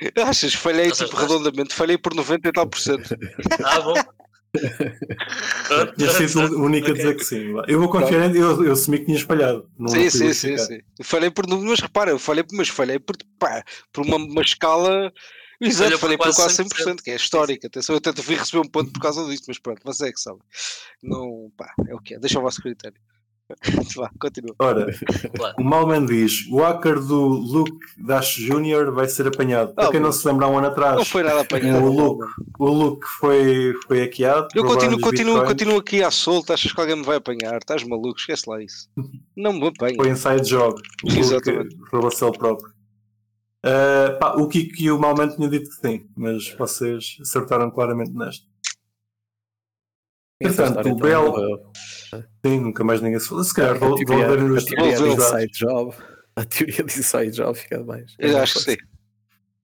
[0.26, 0.54] Achas?
[0.54, 3.16] Falhei tipo redondamente, falhei por 90 e tal por cento.
[3.64, 3.94] Ah, bom.
[6.16, 7.54] Sido pronto, o único a dizer que sim.
[7.66, 9.68] Eu vou confiar em eu, eu assumi que tinha espalhado.
[9.78, 10.80] Não Sim, sim, sim, sim.
[11.02, 15.12] Falei por número, mas repara, eu falei, mas falhei por, pá, por uma, uma escala.
[15.60, 17.66] Exato, por falei por quase quase 100%, que é histórica.
[17.66, 20.20] Atenção, eu até fui receber um ponto por causa disso, mas pronto, você é que
[20.20, 20.38] sabe.
[21.02, 22.98] Não, pá, é o que é, deixa o vosso critério.
[23.96, 24.54] Vá, continua.
[24.58, 24.86] Ora,
[25.58, 28.90] o Malman diz: o hacker do Luke Dash Jr.
[28.92, 29.72] vai ser apanhado.
[29.74, 31.84] Para Ah, quem não se lembra, há um ano atrás, Não foi nada apanhado.
[31.84, 32.24] o Luke,
[32.58, 34.48] o Luke foi, foi hackeado.
[34.54, 36.54] Eu continuo, continuo, continuo aqui à solta.
[36.54, 37.56] Achas que alguém me vai apanhar?
[37.58, 38.18] Estás maluco?
[38.18, 38.88] Esquece lá isso.
[39.36, 39.94] Não me apanha.
[39.96, 40.80] Foi inside job.
[41.04, 41.76] O Luke Exatamente.
[41.92, 42.74] roubou-se ele próprio.
[43.64, 48.12] Ah, pá, o Kiko e o Malman tinham dito que sim, mas vocês acertaram claramente
[48.12, 48.44] nesta.
[50.40, 51.72] Portanto, o Bell- morreu.
[52.44, 53.42] Sim, nunca mais ninguém se falou.
[53.44, 55.94] Se calhar vou, A vou teoria, ver nos a teoria do inside job.
[56.36, 58.14] A teoria do inside job fica mais.
[58.18, 58.76] Eu acho que sim.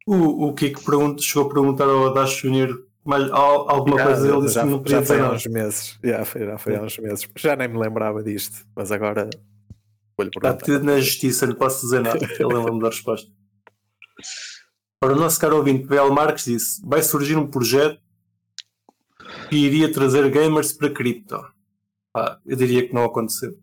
[0.07, 2.75] O, o Kiko pergunta, chegou a perguntar ao Dash Jr.
[3.05, 5.33] mais al- alguma Já, coisa ele disse já, que não podia já foi dizer há
[5.35, 5.99] uns meses.
[6.03, 7.29] Já foi, já foi há uns meses.
[7.37, 9.29] Já nem me lembrava disto, mas agora
[10.17, 10.65] vou-lhe Está perguntar.
[10.65, 12.19] tudo na justiça, não posso dizer nada.
[12.25, 13.31] Ele lembra-me da resposta.
[14.99, 18.01] Para o nosso caro ouvinte, BL Marques disse: vai surgir um projeto
[19.49, 21.37] que iria trazer gamers para cripto.
[22.15, 23.57] Ah, eu diria que não aconteceu.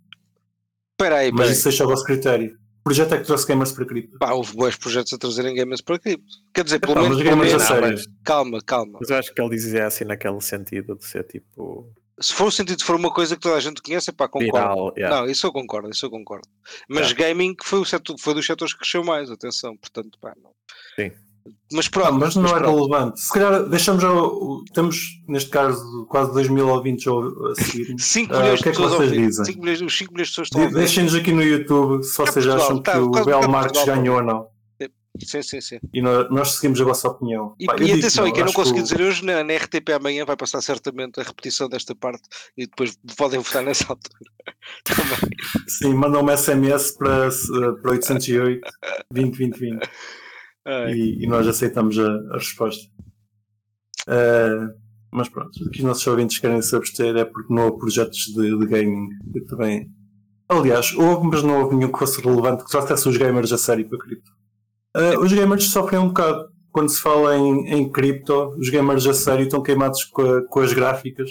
[0.93, 2.57] Espera aí, Mas espera isso deixa ao vosso critério.
[2.79, 4.17] O projeto é que trouxe gamers para cripto.
[4.17, 6.17] Pá, houve bons projetos a trazerem gamers para aqui.
[6.53, 7.89] Quer dizer, pelo menos, gamers a sério.
[7.91, 8.97] mas- calma, calma.
[8.99, 12.51] Mas eu acho que ele dizia assim naquele sentido de ser tipo Se for o
[12.51, 14.51] sentido, se for uma coisa que toda a gente conhece, pá, concordo.
[14.57, 14.93] viral.
[14.97, 15.15] yeah.
[15.21, 16.47] Não, isso eu concordo, isso eu concordo.
[16.89, 20.51] Mas gaming foi, o setor, foi dos setores que cresceu mais, atenção, portanto, pá, não.
[20.95, 21.11] Sim.
[21.71, 22.75] Mas pronto, mas não é pronto.
[22.75, 23.21] relevante.
[23.21, 24.03] Se calhar deixamos
[24.73, 24.97] Temos,
[25.27, 27.95] neste caso, quase 2 mil ouvintes a seguir.
[27.99, 29.45] 5 Ah, milhões o que é que vocês dizem?
[29.45, 30.73] 5 milhões, os 5 milhões de pessoas estão De-.
[30.73, 33.97] Deixem-nos aqui no YouTube se vocês Portugal, acham tá, que o Bel Marques Portugal.
[33.97, 34.47] ganhou ou não.
[35.25, 35.79] Sim, sim, sim.
[35.93, 37.53] E nós, nós seguimos a vossa opinião.
[37.59, 40.23] E, Pá, e atenção, e quem não acho que dizer hoje, na, na RTP amanhã
[40.23, 42.21] vai passar certamente a repetição desta parte
[42.57, 44.19] e depois podem votar nessa altura.
[44.85, 45.29] Também.
[45.67, 47.29] Sim, mandam um SMS para,
[47.81, 48.61] para 808
[49.11, 49.89] 20 20 20
[50.91, 52.83] E, e nós aceitamos a, a resposta.
[54.07, 54.67] Eh,
[55.11, 58.17] mas pronto, o que os nossos ouvintes querem se abster é porque não houve projetos
[58.35, 59.09] de, de gaming.
[59.33, 59.89] Eu também.
[60.47, 63.87] Aliás, houve, mas não houve nenhum que fosse relevante que trouxesse os gamers a sério
[63.87, 64.31] para cripto.
[64.95, 66.49] Eh, os gamers sofrem um bocado.
[66.71, 70.59] Quando se fala em, em cripto, os gamers a sério estão queimados com, a- com
[70.59, 71.29] as gráficas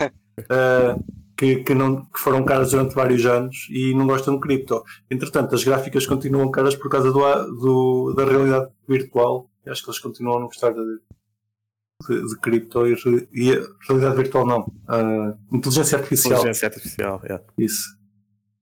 [0.00, 0.96] eh,
[1.36, 4.82] que, que, não, que foram caras durante vários anos e não gostam de cripto.
[5.10, 7.20] Entretanto, as gráficas continuam caras por causa do,
[7.56, 9.50] do- da realidade virtual.
[9.64, 10.80] E acho que eles continuam a não gostar de,
[12.08, 12.94] de, de cripto e,
[13.32, 14.72] e a realidade virtual não.
[14.88, 16.38] A inteligência artificial.
[16.38, 17.44] Inteligência artificial, yeah.
[17.58, 17.96] Isso.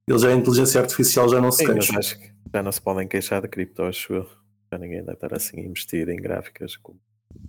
[0.09, 1.99] Eles já a inteligência artificial já não se Sim, queixam.
[1.99, 4.27] acho que já não se podem queixar de cripto, acho eu.
[4.73, 6.77] Já ninguém deve estar assim a investir em gráficas.
[6.77, 7.01] como-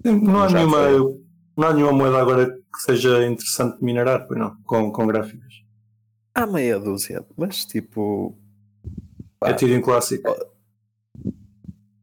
[0.04, 1.22] Não há, nenhuma, foi.
[1.58, 5.64] Não há nenhuma moeda agora que seja interessante de minerar, pois não, com, com gráficas.
[6.34, 8.38] Há meia dúzia, mas tipo.
[9.44, 10.34] É pá, tiro em clássico.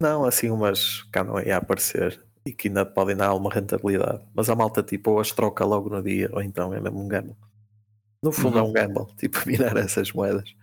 [0.00, 4.20] Não, assim umas que andam aí a aparecer e que ainda podem dar alguma rentabilidade.
[4.34, 7.08] Mas a malta tipo ou as troca logo no dia, ou então é mesmo um
[7.08, 7.36] gamble.
[8.22, 8.70] No fundo é Uhum.
[8.70, 10.54] um gamble, tipo minar essas moedas.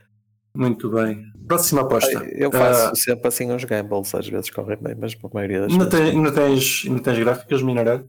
[0.54, 1.24] Muito bem.
[1.48, 2.26] Próxima aposta.
[2.34, 5.72] Eu faço Ah, sempre assim uns gambles, às vezes correm bem, mas a maioria das
[5.72, 6.00] ainda, vezes.
[6.10, 8.04] tem- ainda tens, ainda tens gráficas minerar?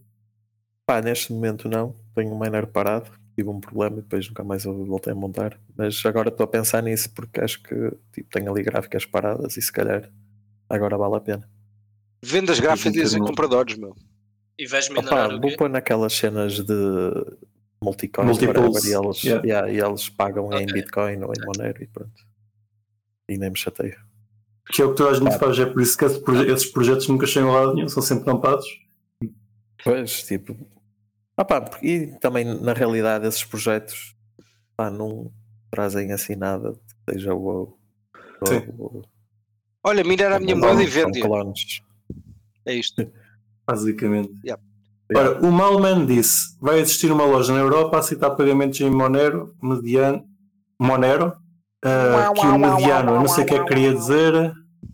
[0.90, 4.64] Pá, neste momento não, tenho um miner parado, tive um problema e depois nunca mais
[4.64, 5.56] eu voltei a montar.
[5.76, 9.62] Mas agora estou a pensar nisso porque acho que tipo, tenho ali gráficas paradas e
[9.62, 10.10] se calhar
[10.68, 11.48] agora vale a pena.
[12.20, 13.94] Vendas gráficas e compradores, meu.
[14.58, 15.56] E vais Opa, minerar o vou quê?
[15.56, 16.74] pôr naquelas cenas de
[17.80, 19.46] multicoins whatever, e eles, yeah.
[19.46, 20.72] yeah, e eles pagam em Ok.
[20.72, 22.20] Bitcoin ou em Monero e pronto.
[23.28, 23.96] E nem me chateio.
[24.72, 25.38] Que é o que toda a gente Pá.
[25.38, 28.66] faz, é por isso que esses projetos nunca chegam a lado nenhum, são sempre tampados.
[29.84, 30.79] Pois, tipo.
[31.40, 34.14] Ah pá, porque- e também na realidade esses projetos
[34.76, 35.32] pá, não
[35.70, 36.72] trazem assim nada
[37.06, 37.62] que seja o.
[38.42, 38.58] o, Sim.
[38.78, 39.02] o-
[39.82, 41.22] Olha, minerar a minha moeda e vende.
[42.66, 43.10] É isto.
[43.66, 44.34] basicamente.
[44.44, 44.62] Yeah.
[45.16, 49.54] Ora, o Malman disse: vai existir uma loja na Europa a aceitar pagamentos em Monero,
[49.62, 50.22] mediano,
[50.78, 51.32] Monero,
[51.82, 54.52] ah, que o mediano, eu não sei o que é que queria dizer,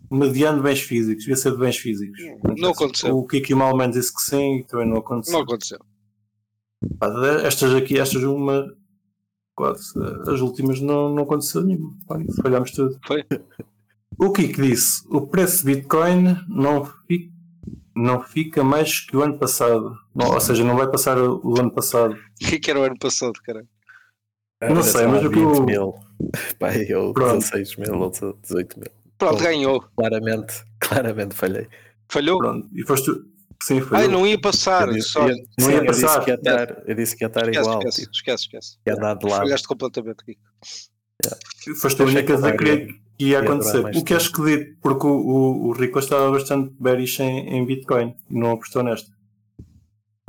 [0.09, 2.17] mediano de bens físicos, devia ser de bens físicos.
[2.57, 3.17] Não aconteceu.
[3.17, 5.33] O Kiki Malman disse que sim e também não aconteceu.
[5.33, 5.79] Não aconteceu.
[6.99, 7.07] Pá,
[7.43, 8.73] Estas aqui, estas uma,
[9.55, 9.93] quase,
[10.27, 11.95] as últimas não, não aconteceu nenhuma.
[12.41, 12.99] Falhámos tudo.
[13.05, 13.23] Foi.
[14.19, 17.31] O Kiko disse: o preço de Bitcoin não fica,
[17.95, 19.95] não fica mais que o ano passado.
[20.15, 22.13] Não, ou seja, não vai passar o, ano passado.
[22.15, 23.63] O que é que era o ano passado, cara?
[24.59, 25.93] Não Era, sei, mas o que 20 eu- mil.
[26.57, 27.41] Pá, eu Pronto.
[27.41, 28.89] 16 mil ou 18 mil.
[29.19, 29.43] Pronto, Bom.
[29.43, 29.81] ganhou.
[29.95, 31.67] Claramente, claramente falhei.
[32.09, 32.39] Falhou?
[32.39, 32.67] Pronto.
[32.73, 33.23] E foste tu.
[33.61, 33.97] Sim, foi.
[33.97, 34.11] Ai, eu.
[34.11, 34.87] não ia passar.
[34.87, 35.27] Eu disse, Só...
[35.27, 36.23] Não sim, ia eu disse passar.
[36.23, 37.77] que ia estar, eu disse que ia estar Esquece, igual.
[37.79, 38.77] esquece, Tipo, esquece, esquece.
[38.85, 39.39] ia andar de lado.
[39.41, 40.37] Falhaste completamente aqui.
[41.81, 42.87] Foste a única a que
[43.19, 43.83] ia- acontecer.
[43.97, 44.79] O que és que dito?
[44.81, 49.09] Porque o, o, o Rico estava bastante bearish em, em Bitcoin e não apostou nesta.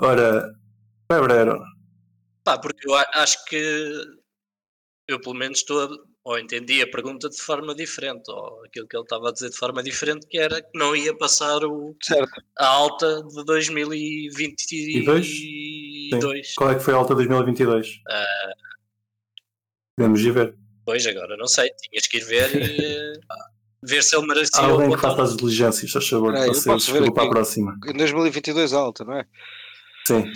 [0.01, 0.51] Ora,
[1.13, 1.61] Febrero.
[2.45, 4.03] Pá, porque eu acho que
[5.07, 8.95] eu pelo menos estou a- ou entendi a pergunta de forma diferente, ou aquilo que
[8.95, 12.45] ele estava a dizer de forma diferente, que era que não ia passar o, Certo.
[12.59, 15.27] a alta de 2022.
[15.27, 16.11] Sim.
[16.55, 18.03] Qual é que foi a alta de 2022?
[18.11, 18.53] Ah.
[19.97, 20.55] Podemos ir ver.
[20.85, 23.13] Pois agora, não sei, tinhas que ir ver e eh,
[23.83, 26.35] ver se ele merecia Há alguém que faça as diligências, faz favor.
[26.35, 27.75] Posso ver ficam para a próxima.
[27.87, 29.25] Em 2022 alta, não é?
[30.07, 30.31] Sim.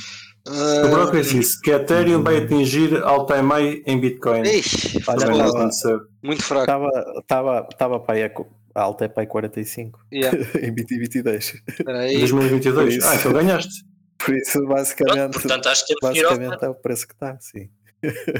[0.46, 4.42] Ah, O Brokers disse que a Ethereum vai atingir all-time high em Bitcoin.
[4.42, 6.00] Ixi, Também não aconteceu.
[6.22, 6.62] muito fraco.
[6.64, 6.88] Estava
[7.20, 10.36] estava estava para aí a, alta é para aí 45 Yeah.
[10.60, 11.62] em 2022.
[11.68, 12.18] Espera Em aí.
[12.18, 12.94] 2022?
[12.96, 13.06] Isso.
[13.06, 13.84] Ah, então ganhaste.
[14.18, 17.68] Por isso, Pronto, basicamente, portanto, acho que ao basicamente é o preço que está, sim.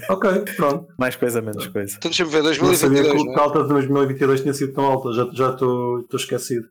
[0.09, 0.89] Ok, pronto.
[0.99, 1.97] Mais coisa, menos coisa.
[1.97, 3.45] Então deixa-me ver, Não sabia 2022, que a é?
[3.45, 5.13] alta de 2022 tinha sido tão alta.
[5.13, 6.69] Já já estou estou esquecido.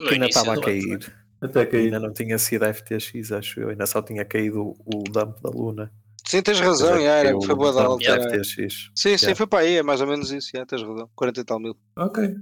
[0.00, 1.25] no Que ainda estava a cair.
[1.40, 1.84] Até cair.
[1.84, 3.68] Ainda não tinha sido FTX, acho eu.
[3.70, 5.92] Ainda só tinha caído o, dump da Luna.
[6.26, 8.22] Sim, tens razão, é já, que era, foi boa da alta.
[8.22, 8.54] FTX.
[8.56, 9.36] Sim, sim, Yeah.
[9.36, 11.08] foi para aí, é mais ou menos isso, já, tens razão.
[11.14, 11.76] 40 e tal mil.
[11.96, 12.34] Ok.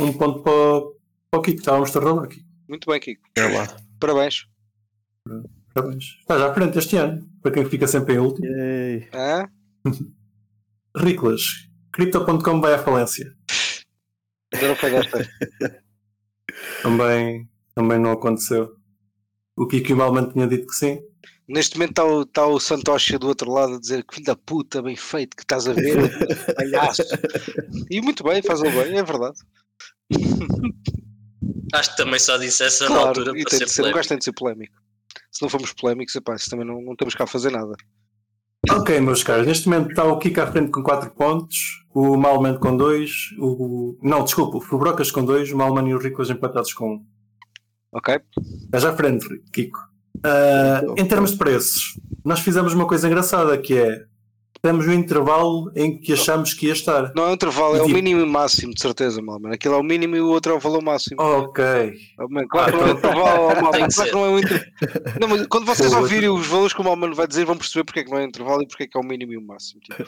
[0.00, 0.96] Um ponto para, o-
[1.30, 1.58] para o Kiko.
[1.58, 2.44] Estávamos tardando aqui.
[2.68, 3.22] Muito bem, Kiko.
[3.38, 3.76] Olha lá.
[4.00, 4.46] Parabéns.
[5.74, 6.04] Parabéns.
[6.20, 7.28] Estás à frente este ano.
[7.42, 8.46] Para quem fica sempre em último.
[9.12, 9.48] Ah?
[10.96, 11.42] Riclas.
[11.92, 13.32] Crypto.com vai à falência.
[14.54, 15.28] Ainda não foi desta.
[16.82, 18.72] Também, também não aconteceu.
[19.56, 20.98] O Kiko Malman tinha dito que sim.
[21.48, 24.34] Neste momento está o, está o Santoshi do outro lado a dizer que filho da
[24.34, 25.96] puta, bem feito, que estás a ver,
[26.56, 27.04] palhaço.
[27.88, 29.38] E muito bem, faz o bem, é verdade.
[31.72, 33.82] Acho que também só disse essa na Claro, altura e para tem ser de ser,
[33.82, 33.98] não polémico.
[33.98, 34.74] gosto de ser polémico.
[35.30, 37.76] Se não formos polémicos, epá, isso também não, não temos cá a fazer nada.
[38.70, 39.46] Ok, meus caros.
[39.46, 41.56] Neste momento está o Kiko à frente com 4 pontos.
[41.94, 43.10] O Malman com 2.
[43.38, 43.96] O...
[44.02, 44.58] Não, desculpa.
[44.58, 45.52] O Fubrocas com 2.
[45.52, 46.92] O Malman e o Riclas empatados com 1.
[46.94, 47.17] Um.
[47.92, 48.20] Ok?
[48.64, 49.78] Estás à frente, Kiko.
[50.24, 54.04] Ah, em termos de preços, nós fizemos uma coisa engraçada que é
[54.60, 57.12] temos o intervalo em que achamos que ia estar.
[57.14, 59.54] Não é um intervalo, é o Tipo- mínimo e máximo, de certeza, mal, mano.
[59.54, 61.20] Aquilo é o mínimo e o outro é o valor máximo.
[61.22, 61.64] Ok.
[62.50, 64.72] Claro que não é um intervalo, claro que não é um inter...
[65.20, 68.00] Não, mas quando vocês ouvirem os valores que o Malman vai dizer, vão perceber porque
[68.00, 69.42] é que não é um intervalo e porque é que é o mínimo e o
[69.42, 69.80] máximo.
[69.80, 70.04] Tipo.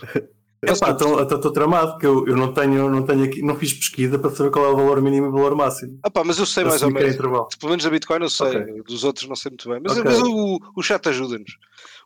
[0.63, 3.73] Epá, então então estou tramado, que eu, eu não tenho, não tenho aqui, não fiz
[3.73, 5.99] pesquisa para saber qual é o valor mínimo e o valor máximo.
[6.03, 7.17] Ah pá, mas eu sei mais ou era menos.
[7.57, 8.83] Pelo menos da Bitcoin eu sei, Ok.
[8.87, 9.81] dos outros não sei muito bem.
[9.83, 10.05] Mas, Ok.
[10.05, 11.51] mas o, o chat ajuda-nos.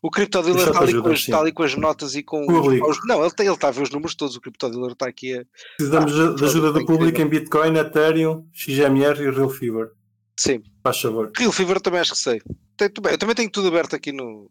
[0.00, 1.32] O chat está, ali com ajuda-nos, as- sim.
[1.32, 2.88] está ali com as notas e com Público.
[2.88, 4.36] os, Não, ele está ele está a ver os números todos.
[4.36, 5.44] O CryptoDealer está aqui a.
[5.76, 9.90] Precisamos de- de ajuda do público em Bitcoin, Ethereum, XMR e Real Fever.
[10.38, 10.62] Sim.
[10.80, 11.32] Faz favor.
[11.36, 12.40] Real Fever também acho que sei.
[12.76, 14.48] Tem- eu também tenho tudo aberto aqui no,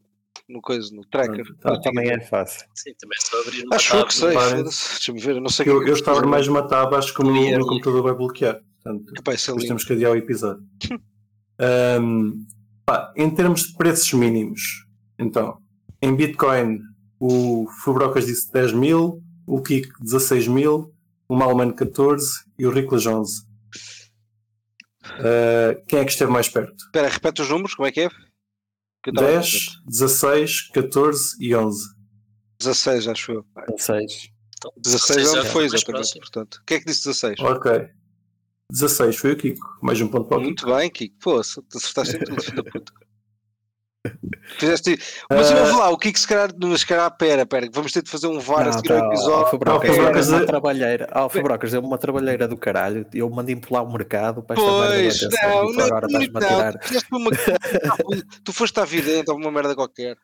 [0.47, 1.45] no coisa, no tracker.
[1.57, 1.79] Tá.
[1.81, 2.67] Também é fácil.
[2.75, 4.33] Sim, também é só abrir uma Acho tab que sei.
[4.63, 5.35] Deixa-me ver.
[5.35, 7.65] Eu não sei Eu, é eu estava mais uma tab, acho que o meu, meu
[7.65, 8.61] computador vai bloquear.
[8.83, 9.67] Portanto, Epá, é depois lindo.
[9.67, 10.63] temos que adiar o episódio.
[11.59, 12.45] Ahm,
[12.85, 14.85] pá, em termos de preços mínimos,
[15.17, 15.57] então,
[16.01, 16.81] em Bitcoin,
[17.19, 20.93] o Fubrocas disse 10 mil, o Kik 16 mil,
[21.29, 23.45] o Malman 14 e o Riclas 11.
[25.05, 26.75] Ah, quem é que esteve mais perto?
[26.85, 28.09] Espera, repete os números, como é que é?
[29.03, 31.93] Que eu estava- 10, 16, 14 e 11.
[32.59, 33.45] 16, acho eu.
[33.75, 34.29] 16.
[34.57, 35.85] Então, 16 já não foi exatamente.
[35.91, 36.21] próximo.
[36.21, 37.39] Portanto, o que é que disse 16?
[37.41, 37.89] Ok.
[38.71, 39.67] 16 foi o Kiko.
[39.81, 40.47] Mais um ponto para o Kiko.
[40.47, 41.15] Muito bem, Kiko.
[41.19, 42.93] Pô, acertaste em tudo, filho da puta.
[44.59, 44.99] Fizeste...
[45.29, 45.59] Mas Ah.
[45.61, 48.09] ouve lá, o Kiko se calhar, mas se calhar, pera, pera, que vamos ter de
[48.11, 49.33] fazer um VAR a Não, seguir ao tá, episódio.
[49.33, 51.09] ó, Fabrocas, Não, deu-me Fabrocas uma é- trabalheira.
[51.13, 53.05] Ó, Fabrocas, deu-me uma trabalheira do caralho.
[53.13, 55.77] Eu mandei-me pular o mercado para esta merda Pois, não acontecer.
[55.77, 56.73] não, agora não, a não, tirar.
[56.79, 57.31] tu uma...
[58.43, 60.17] tu foste à vidente ou uma merda qualquer.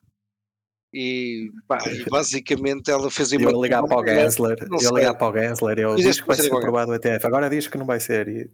[0.93, 3.51] E, pá, e basicamente ela fez Eu uma.
[3.51, 6.36] a ligar para o Gensler, eu a ligar para o Gensler, eu disse que vai
[6.36, 7.25] ser aprovado o ETF.
[7.25, 8.27] Agora diz que não vai ser.
[8.27, 8.49] E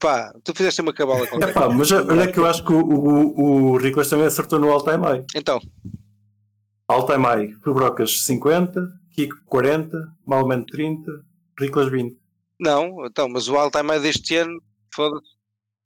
[0.00, 1.50] Pá, tu fizeste uma cabala qualquer.
[1.50, 3.40] Epá, mas olha que eu acho que o, o,
[3.72, 5.24] o Riclas também acertou no all-time high.
[5.34, 5.60] Então,
[6.88, 11.10] All-time high, Fubrocas 50, Kiko 40, Malman 30,
[11.58, 12.16] Riclas 20.
[12.60, 14.60] não, então, mas o Alzheimer deste ano,
[14.94, 15.26] foda-se.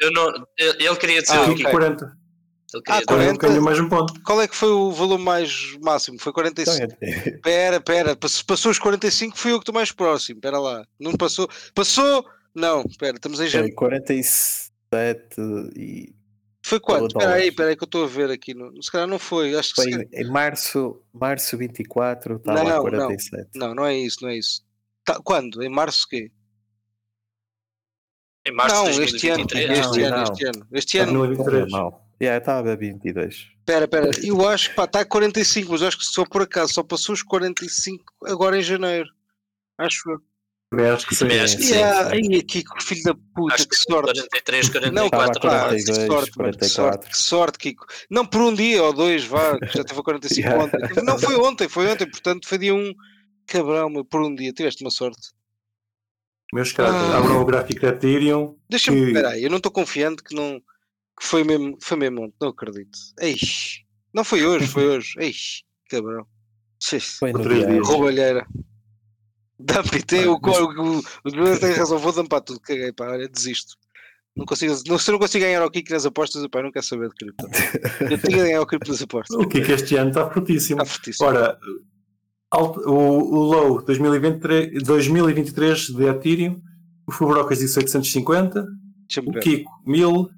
[0.00, 0.28] Eu não,
[0.58, 1.62] ele ele queria dizer Ah, o Kiko quê?
[1.66, 1.72] ok.
[1.72, 2.04] 40.
[2.72, 3.32] Ele queria Ah, dizer- 40.
[3.34, 4.20] Então ganhou mais um ponto.
[4.22, 6.18] Qual é que foi o valor mais máximo?
[6.20, 6.96] Foi então, 45.
[7.02, 10.40] é- Pera, pera, pass- passou os 45, fui eu que estou mais próximo.
[10.40, 11.48] Pera lá, não passou.
[11.74, 12.24] Passou?
[12.54, 13.76] Não, pera, estamos em foi janeiro.
[13.76, 14.70] 47
[15.76, 16.14] e
[16.64, 17.06] Foi quanto?
[17.16, 18.54] Espera aí, espera aí que eu estou a ver aqui.
[18.54, 18.82] No...
[18.82, 19.54] Se calhar não foi.
[19.54, 23.50] Acho que foi se calhar- em março, março 24, estava Não, a não, 47.
[23.54, 24.62] Não, não é isso, não é isso.
[25.04, 25.62] Tá- Quando?
[25.62, 26.30] Em março quê?
[28.46, 29.78] Em março não, de este ano, 2023.
[29.78, 30.22] este Não, ano, não.
[30.32, 30.66] este ano.
[30.72, 31.12] Este ano.
[31.12, 31.70] 2023.
[31.72, 32.06] Mal.
[32.22, 33.34] Yeah, estava a 22.
[33.60, 36.74] Espera, espera, eu acho que está a 45, mas eu acho que só por acaso
[36.74, 39.08] só passou os 45 agora em janeiro.
[39.78, 40.20] Acho eu.
[40.70, 41.24] Também acho que sim.
[41.24, 41.74] Também acho que sim.
[41.74, 42.10] Yeah,
[42.44, 44.20] que filho da puta, Acho que que sorte.
[44.28, 45.40] 43, Não, Estava a 44.
[45.40, 46.68] pá, 42, que sorte, mano, que 44.
[46.68, 47.86] sorte, que sorte, Kiko.
[48.08, 50.64] Não por um dia ou dois, vá, que já teve a 45 Yeah.
[50.64, 51.02] ontem.
[51.04, 52.94] Não foi ontem, foi ontem, portanto foi dia 1.
[53.46, 55.30] cabrão, meu, por um dia tiveste uma sorte.
[56.52, 57.18] Meus caros, Ah.
[57.18, 58.56] abram o gráfico da Ethereum.
[58.68, 60.60] Deixa-me, Que- espera aí, eu não estou confiante que não
[61.18, 62.96] que foi mesmo, foi mesmo ontem, não acredito.
[63.20, 63.82] Eish,
[64.14, 65.14] não foi hoje, foi hoje.
[65.18, 66.24] Eish, cabrão.
[67.18, 67.66] Foi no dia.
[67.66, 67.86] dias.
[67.88, 68.46] Roubalheira.
[69.60, 73.10] Dump tem o, mas- o, o, o Duarte tem razão, vou dampar tudo, caguei, pá,
[73.10, 73.74] olha, desisto.
[74.36, 76.72] Não consigo, não, se eu não consigo ganhar ao Kiko nas apostas, pá, eu não
[76.72, 77.46] quero saber de cripto.
[78.00, 79.36] Eu tinha de ganhar ao cripto nas apostas.
[79.36, 80.80] O que é que este ano está fortíssimo.
[80.82, 81.28] Está fortíssimo.
[81.28, 81.58] Ora,
[82.50, 86.60] alto- o, o low 2023, 2023 de Ethereum,
[87.06, 88.66] o Fubrocas disse 850,
[89.08, 89.40] Deixa-me o.
[89.40, 90.30] Kiko 1000,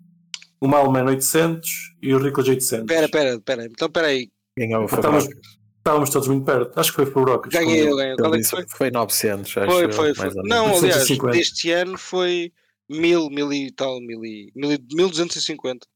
[0.61, 1.68] o Malman 800
[2.03, 2.85] e o Riclas 800.
[2.91, 3.66] Espera, espera, espera.
[3.66, 4.31] Então, espera aí.
[4.59, 5.62] Ganhou o Estávamos, Fabrocas.
[5.83, 6.78] Estávamos todos muito perto.
[6.78, 7.53] Acho que foi Fubrocas.
[7.53, 8.16] Ganhei eu, ganhei.
[8.16, 8.64] Qual é que foi?
[8.68, 10.30] Foi 900, acho Foi, eu, foi, foi.
[10.45, 11.37] Não, aliás, 850.
[11.37, 12.53] deste ano foi
[12.89, 15.87] mil, mil e tal, mil e, mil, e- 1250.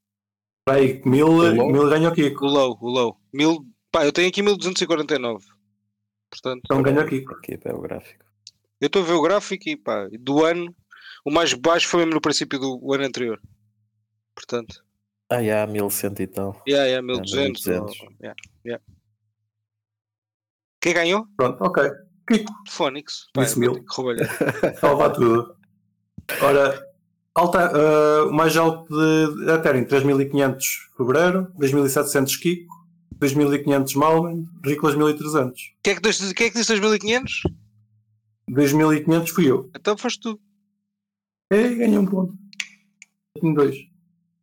[0.68, 1.72] Aí, 1000, low?
[1.72, 2.44] 1000 ganhou o O Kiko.
[2.46, 3.16] low, o low.
[3.32, 5.44] Mil, pá, eu tenho aqui 1249.
[6.28, 7.34] Portanto, Então ganhou o Kiko.
[7.34, 8.24] Aqui é o gráfico.
[8.80, 10.74] eu estou a ver o gráfico e pá, do ano,
[11.24, 13.40] o mais baixo foi mesmo no princípio do ano anterior.
[14.34, 14.84] Portanto,
[15.30, 16.60] Ah, já, 1100 e tal.
[16.68, 17.64] yeah, yeah, 1200.
[17.64, 18.00] 1200.
[18.00, 18.84] ou- yeah, yeah.
[20.80, 21.26] Quem ganhou?
[21.36, 21.90] Pronto, ok.
[22.28, 22.52] Kiko.
[23.32, 23.84] Pá, Disse mil.
[24.80, 25.56] salva tudo.
[26.42, 26.82] Ora,
[27.34, 27.70] alta,
[28.26, 32.74] o mais alto de Ethereum, 3500 Fevereiro, 2700 Kiko,
[33.18, 35.60] 2500 Malman, Riclas 1300.
[35.82, 37.42] Quem é que quem é que disse 2500?
[38.48, 39.70] 2500 fui eu.
[39.74, 40.40] Então foste tu.
[41.52, 42.34] E ganhei um ponto.
[43.40, 43.76] Tenho dois.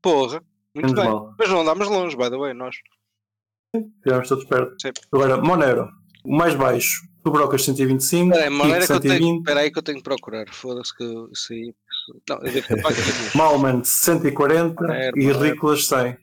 [0.01, 0.41] Porra.
[0.75, 1.05] Muito Menos bem.
[1.05, 1.35] mal.
[1.37, 2.75] Mas não andámos longe, by the way, nós.
[3.75, 4.75] Estivemos todos perto.
[4.81, 4.91] Sim.
[5.11, 5.89] Agora, Monero,
[6.23, 9.13] o mais baixo, Fubrocas 125, Espera aí, maneira Kiko que eu tenho.
[9.13, 10.45] 120, Espera aí que eu tenho que procurar.
[10.49, 11.73] Foda-se que eu- isso aí.
[12.29, 13.37] Não, eu devo ter pago aqui.
[13.37, 15.31] Malman 140 Monero, e.
[15.31, 16.17] Riclas 100.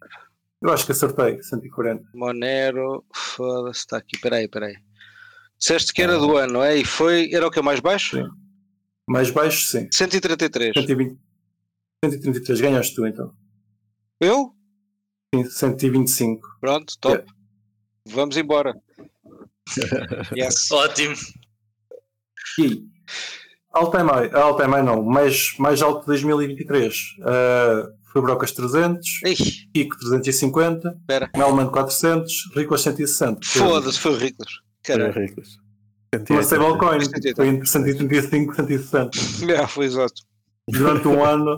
[0.62, 2.04] Eu acho que acertei, 140.
[2.14, 3.02] Monero.
[3.14, 4.16] Foda-se, está aqui.
[4.16, 4.76] Espera aí, espera aí.
[5.58, 6.76] Disseste que era do ano, não é?
[6.76, 7.32] E foi.
[7.32, 7.60] Era o que?
[7.62, 8.16] Mais baixo?
[8.18, 8.28] Sim.
[9.08, 9.88] Mais baixo, sim.
[9.92, 10.72] 133.
[10.74, 11.18] 120,
[12.04, 13.32] 133, ganhaste tu então.
[14.20, 14.54] Eu?
[15.34, 16.46] Sim, 125.
[16.60, 17.24] Pronto, top.
[18.06, 18.74] Vamos embora.
[20.36, 20.70] Yes.
[20.72, 21.14] Ótimo.
[22.58, 22.82] E
[23.72, 26.94] all time high, all time high não, mais, mais alto de 2023.
[27.20, 31.30] Uh, foi Brocas 300, Ei, Kiko 350, espera.
[31.36, 33.46] Melman 400, Riclas 160.
[33.46, 34.50] Foda-se, foi o Riclas.
[34.84, 35.12] Foi Caralho.
[35.12, 35.58] ricos.
[36.28, 37.36] Uma stablecoin, 180.
[37.36, 39.10] foi entre 135 e 160.
[39.46, 40.22] Já, foi exato.
[40.68, 41.56] Durante um ano,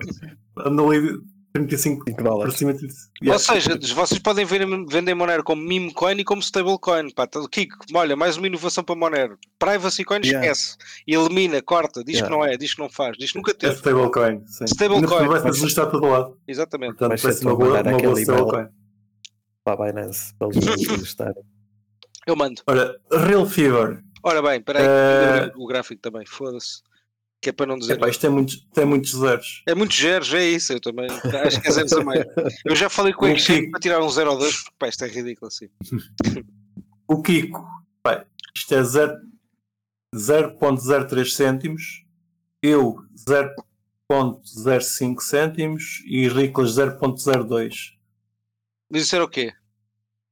[0.58, 1.18] andou ali
[1.52, 2.60] 35 5 por dólares.
[2.82, 3.10] isso.
[3.26, 7.10] Ou seja, vocês podem ver, vender Monero como meme coin e como stablecoin.
[7.10, 9.38] Tá- Kiko, olha, mais uma inovação para Monero.
[9.58, 10.46] Privacy coin Yeah.
[10.50, 10.76] esquece.
[11.06, 12.26] Elimina, corta, diz Yeah.
[12.28, 13.74] que não é, diz que não faz, diz que nunca É teve.
[13.74, 14.64] stablecoin, sim.
[14.64, 15.18] Stablecoin.
[15.18, 16.38] Cima Vai ser registrar todo lado.
[16.48, 16.90] Exatamente.
[16.92, 18.66] Portanto, Mas vai se ser uma boa, uma boa stablecoin.
[19.64, 21.42] Para a Binance, para eles registarem.
[22.26, 22.62] Eu mando.
[22.66, 24.02] Olha, Real Fever.
[24.24, 26.80] Ora bem, espera aí, eu o gráfico também, foda-se.
[27.42, 27.94] Que é para não dizer.
[27.94, 29.62] Epá, isto tem muitos, tem muitos zeros.
[29.66, 31.08] É muitos zeros, é isso, eu também.
[31.10, 32.24] Acho que é zeros a mais.
[32.64, 33.70] Eu já falei com o Kiko.
[33.72, 35.68] para tirar um 0 ou 2, porque pá, isto é ridículo assim.
[37.08, 37.66] O Kiko,
[38.02, 38.24] pá,
[38.56, 39.18] isto é zero-
[40.14, 42.04] 0.03 cêntimos,
[42.62, 42.96] eu
[44.08, 47.74] 0.05 cêntimos e Riclas 0.02
[48.90, 49.52] Mas isso era o quê?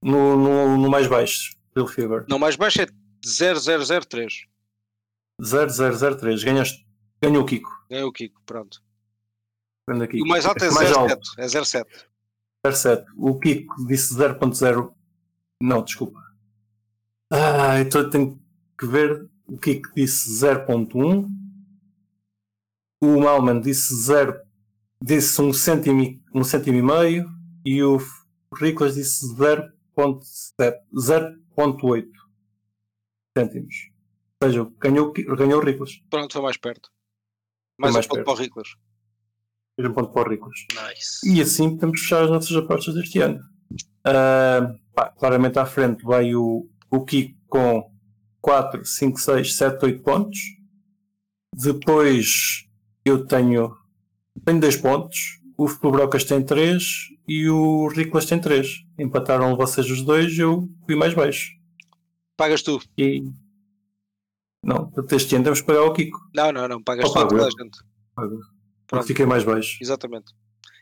[0.03, 2.25] no, no, no mais baixo, Real Fever.
[2.29, 2.87] Não, mais baixo é
[3.27, 4.47] 0003.
[5.43, 6.87] 0003, ganhaste,
[7.23, 7.71] ganhou o Kiko.
[7.91, 8.83] É o Kiko, pronto.
[9.89, 10.18] Vendo aqui.
[10.18, 10.99] E o mais alto é mais 07.
[10.99, 12.07] alto, É 07.
[12.73, 13.07] 07.
[13.16, 14.95] O Kiko disse 0.0.
[15.62, 16.21] Não, desculpa.
[17.33, 18.41] Ah, então eu tenho
[18.79, 19.29] que ver.
[19.47, 21.29] O Kiko disse 0.1.
[23.03, 24.41] O Malman disse 0.
[25.03, 27.29] Disse 1 cêntimo, e- um cêntimo e meio.
[27.64, 27.99] E o
[28.55, 30.79] Riclas disse 0.7.
[30.95, 32.11] 0.8
[33.37, 33.91] cêntimos.
[34.43, 36.03] Ou seja, ganhou, ganhou o Riclas.
[36.11, 36.91] Pronto, foi mais perto.
[37.81, 38.26] Mais, mais um ponto perto.
[38.26, 38.68] para o Riclas.
[39.74, 40.66] Fez um ponto para o Riclas.
[40.70, 41.28] Nice.
[41.28, 43.41] E assim podemos fechar as nossas apostas deste ano.
[44.05, 47.91] Ah, pá, claramente à frente vai o, o Kiko com
[48.41, 50.39] 4, 5, 6, 7, 8 pontos.
[51.55, 52.66] Depois
[53.05, 53.74] eu tenho,
[54.45, 55.41] tenho 2 pontos.
[55.57, 56.83] O Fubrocas tem 3
[57.28, 58.85] e o Riclas tem 3.
[58.99, 61.51] Empataram vocês os dois, eu fui mais baixo.
[62.37, 62.81] Pagas tu.
[62.97, 63.22] E
[64.63, 66.19] não, este ano temos que pagar o Kiko.
[66.35, 66.83] Não, não, não.
[66.83, 67.79] Pagas Oh, toda a gente.
[68.15, 68.37] Porque
[68.87, 69.07] Pronto.
[69.07, 69.79] fiquei mais baixo.
[69.81, 70.33] Exatamente.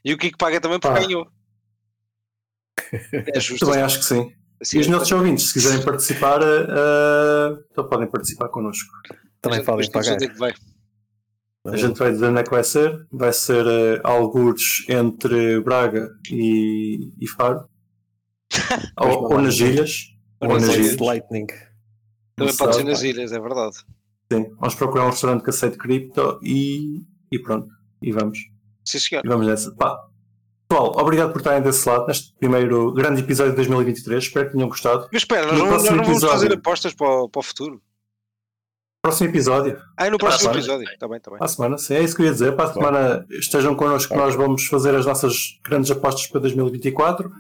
[0.05, 1.05] E o Kiko paga também porque Pá.
[1.07, 1.27] ganhou.
[3.35, 3.67] É justo.
[3.67, 4.33] Também acho que sim.
[4.61, 8.91] Assim, E os é nossos ouvintes, se quiserem participar, ah, então podem participar connosco.
[9.41, 10.17] Também podem que pagar.
[10.17, 10.53] que vai.
[11.67, 13.07] A gente vai dizer onde é que vai ser.
[13.13, 17.69] Vai ser uh, algures entre Braga e, e Faro.
[18.99, 20.07] ou, ou nas ilhas.
[20.41, 20.97] Ou nas ilhas.
[20.97, 21.47] Lightning.
[22.39, 23.77] Também pode ser nas ilhas, é verdade.
[24.33, 27.69] Sim, vamos procurar um restaurante que aceite cripto e, e pronto.
[28.03, 28.39] E vamos.
[28.85, 29.25] Sim, senhor.
[29.25, 29.75] E vamos nessa.
[29.75, 29.99] Pá.
[30.69, 34.23] Pessoal, obrigado por estarem desse lado neste primeiro grande episódio de 2023.
[34.23, 35.09] Espero que tenham gostado.
[35.11, 37.83] Mas espera, nós não, nós não vamos fazer apostas para o, para o futuro.
[39.03, 39.81] Próximo episódio.
[39.97, 40.59] Ah, e no próximo semana.
[40.59, 40.93] episódio.
[40.93, 41.39] Está bem, está bem.
[41.39, 42.55] Para a semana, sim, é isso que eu ia dizer.
[42.55, 47.31] Para a semana estejam connosco que nós vamos fazer as nossas grandes apostas para 2024.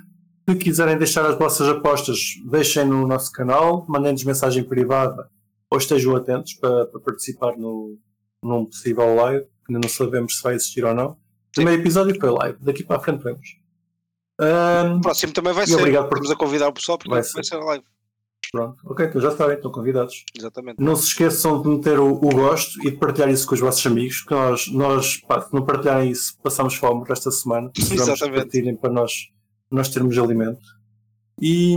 [0.48, 2.18] Se quiserem deixar as vossas apostas,
[2.50, 5.28] deixem no nosso canal, mandem-nos mensagem privada
[5.70, 7.98] ou estejam atentos para, para participar no,
[8.42, 11.18] num possível live, que ainda não sabemos se vai existir ou não.
[11.54, 13.46] Primeiro episódio foi live, daqui para a frente vemos.
[14.40, 15.74] Ahm, O próximo também vai ser.
[15.76, 17.44] obrigado por- Estamos a convidar o pessoal porque Vai vai, ser.
[17.44, 17.84] ser live.
[18.50, 20.24] pronto, ok, então já sabem, estão convidados.
[20.34, 20.82] Exatamente.
[20.82, 23.84] Não se esqueçam de meter o, o gosto e de partilhar isso com os vossos
[23.84, 27.70] amigos, que nós, nós pá, se não partilharem isso, passamos fome esta semana.
[27.76, 28.36] Exatamente.
[28.36, 29.12] partilhem para nós,
[29.70, 30.60] nós termos alimento.
[31.40, 31.76] E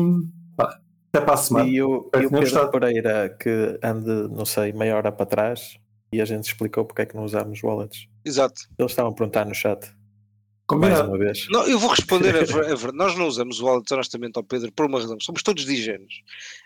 [0.57, 0.79] pá,
[1.13, 1.67] até para a semana.
[1.69, 2.71] E o, e o Pedro gostado.
[2.71, 5.77] Pereira que ande, não sei, meia hora para trás
[6.11, 8.07] e a gente explicou porque é que não usamos wallets.
[8.25, 8.61] Exato.
[8.77, 9.95] Eles estavam a perguntar no chat, mais
[10.67, 11.09] Combinado.
[11.09, 11.47] uma vez.
[11.49, 14.43] Não, eu vou responder a, ver- a ver- Nós não usamos o wallet honestamente ao
[14.43, 15.17] Pedro por uma razão.
[15.19, 16.21] Somos todos digéneros.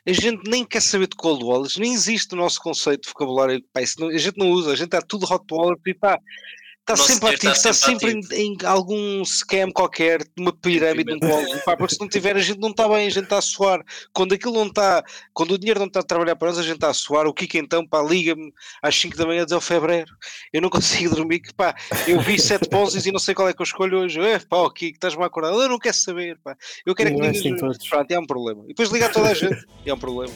[0.07, 3.61] A gente nem quer saber de cold wallets, nem existe o nosso conceito de vocabulário.
[3.73, 6.19] Pá, não- a gente não usa, a gente está tudo hot wallet e está.
[6.87, 10.53] Está Nosso sempre dinheiro ativo, está está sempre sempre em, em algum scam qualquer, numa
[10.53, 11.59] pirâmide, num colo.
[11.65, 13.83] Pá, porque se não tiver, a gente não está bem, a gente está a suar.
[14.13, 16.75] Quando aquilo não está, quando o dinheiro não está a trabalhar para nós, a gente
[16.75, 17.25] está a suar.
[17.25, 20.15] O Kiko então, pá, liga-me às 5 da manhã a dizer ao fevereiro.
[20.53, 21.73] Eu não consigo dormir, que pá,
[22.07, 24.19] eu vi sete poses e não sei qual é que eu escolho hoje.
[24.19, 25.53] É, pá, o Kiko, estás-me a acordar.
[25.53, 26.55] Eu não quero saber, pá.
[26.85, 27.55] Eu quero é que Não é assim.
[27.89, 28.63] Pronto, é um problema.
[28.65, 30.31] E depois ligar toda a gente, é um problema.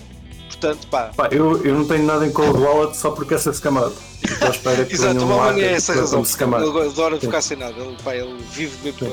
[0.50, 3.54] Portanto, pá, Pá, eu, eu não tenho nada em cold wallet só porque é ser
[3.54, 3.94] scamado.
[4.24, 6.24] Estou à espera que Exato, o Malman é essa razão.
[6.24, 7.76] Ele adora ficar sem nada.
[7.78, 9.10] Ele, pá, ele vive mesmo para.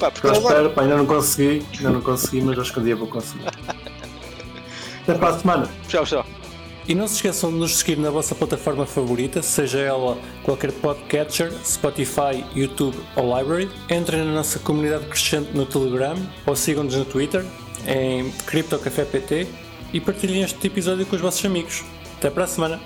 [0.00, 2.80] Pá, porque Estou à espera, pá, ainda não consegui, ainda não consegui, mas acho que
[2.80, 3.46] um dia vou conseguir.
[5.02, 5.68] Até para a semana.
[5.88, 6.26] Tchau, tchau.
[6.88, 11.52] E não se esqueçam de nos seguir na vossa plataforma favorita, seja ela qualquer podcatcher,
[11.64, 13.70] Spotify, YouTube ou Library.
[13.88, 17.44] Entrem na nossa comunidade crescente no Telegram ou sigam-nos no Twitter
[17.86, 19.46] em CryptoCafépt
[19.92, 21.84] e partilhem este episódio com os vossos amigos.
[22.18, 22.80] Até para a semana!